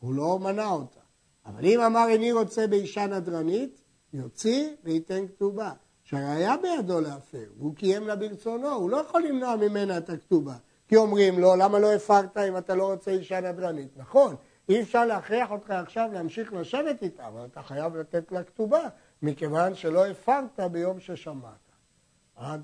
הוא 0.00 0.14
לא 0.14 0.38
מנע 0.38 0.70
אותה. 0.70 1.01
אבל 1.46 1.64
אם 1.64 1.80
אמר 1.80 2.06
איני 2.08 2.32
רוצה 2.32 2.66
באישה 2.66 3.06
נדרנית, 3.06 3.82
יוציא 4.12 4.68
וייתן 4.84 5.26
כתובה. 5.28 5.72
שהראיה 6.04 6.56
בידו 6.56 7.00
להפר, 7.00 7.44
והוא 7.58 7.74
קיים 7.74 8.06
לה 8.06 8.16
ברצונו, 8.16 8.68
הוא 8.68 8.90
לא 8.90 8.96
יכול 8.96 9.22
למנוע 9.22 9.56
ממנה 9.56 9.98
את 9.98 10.10
הכתובה. 10.10 10.54
כי 10.88 10.96
אומרים 10.96 11.38
לו, 11.38 11.56
למה 11.56 11.78
לא 11.78 11.92
הפרת 11.92 12.36
אם 12.36 12.56
אתה 12.56 12.74
לא 12.74 12.92
רוצה 12.92 13.10
אישה 13.10 13.40
נדרנית? 13.40 13.96
נכון, 13.96 14.36
אי 14.68 14.82
אפשר 14.82 15.04
להכריח 15.04 15.50
אותך 15.50 15.70
עכשיו 15.70 16.10
להמשיך 16.12 16.52
לשבת 16.52 17.02
איתה, 17.02 17.26
אבל 17.26 17.44
אתה 17.44 17.62
חייב 17.62 17.96
לתת 17.96 18.32
לה 18.32 18.42
כתובה, 18.42 18.88
מכיוון 19.22 19.74
שלא 19.74 20.06
הפרת 20.06 20.60
ביום 20.60 21.00
ששמעת. 21.00 21.72
עד 22.36 22.62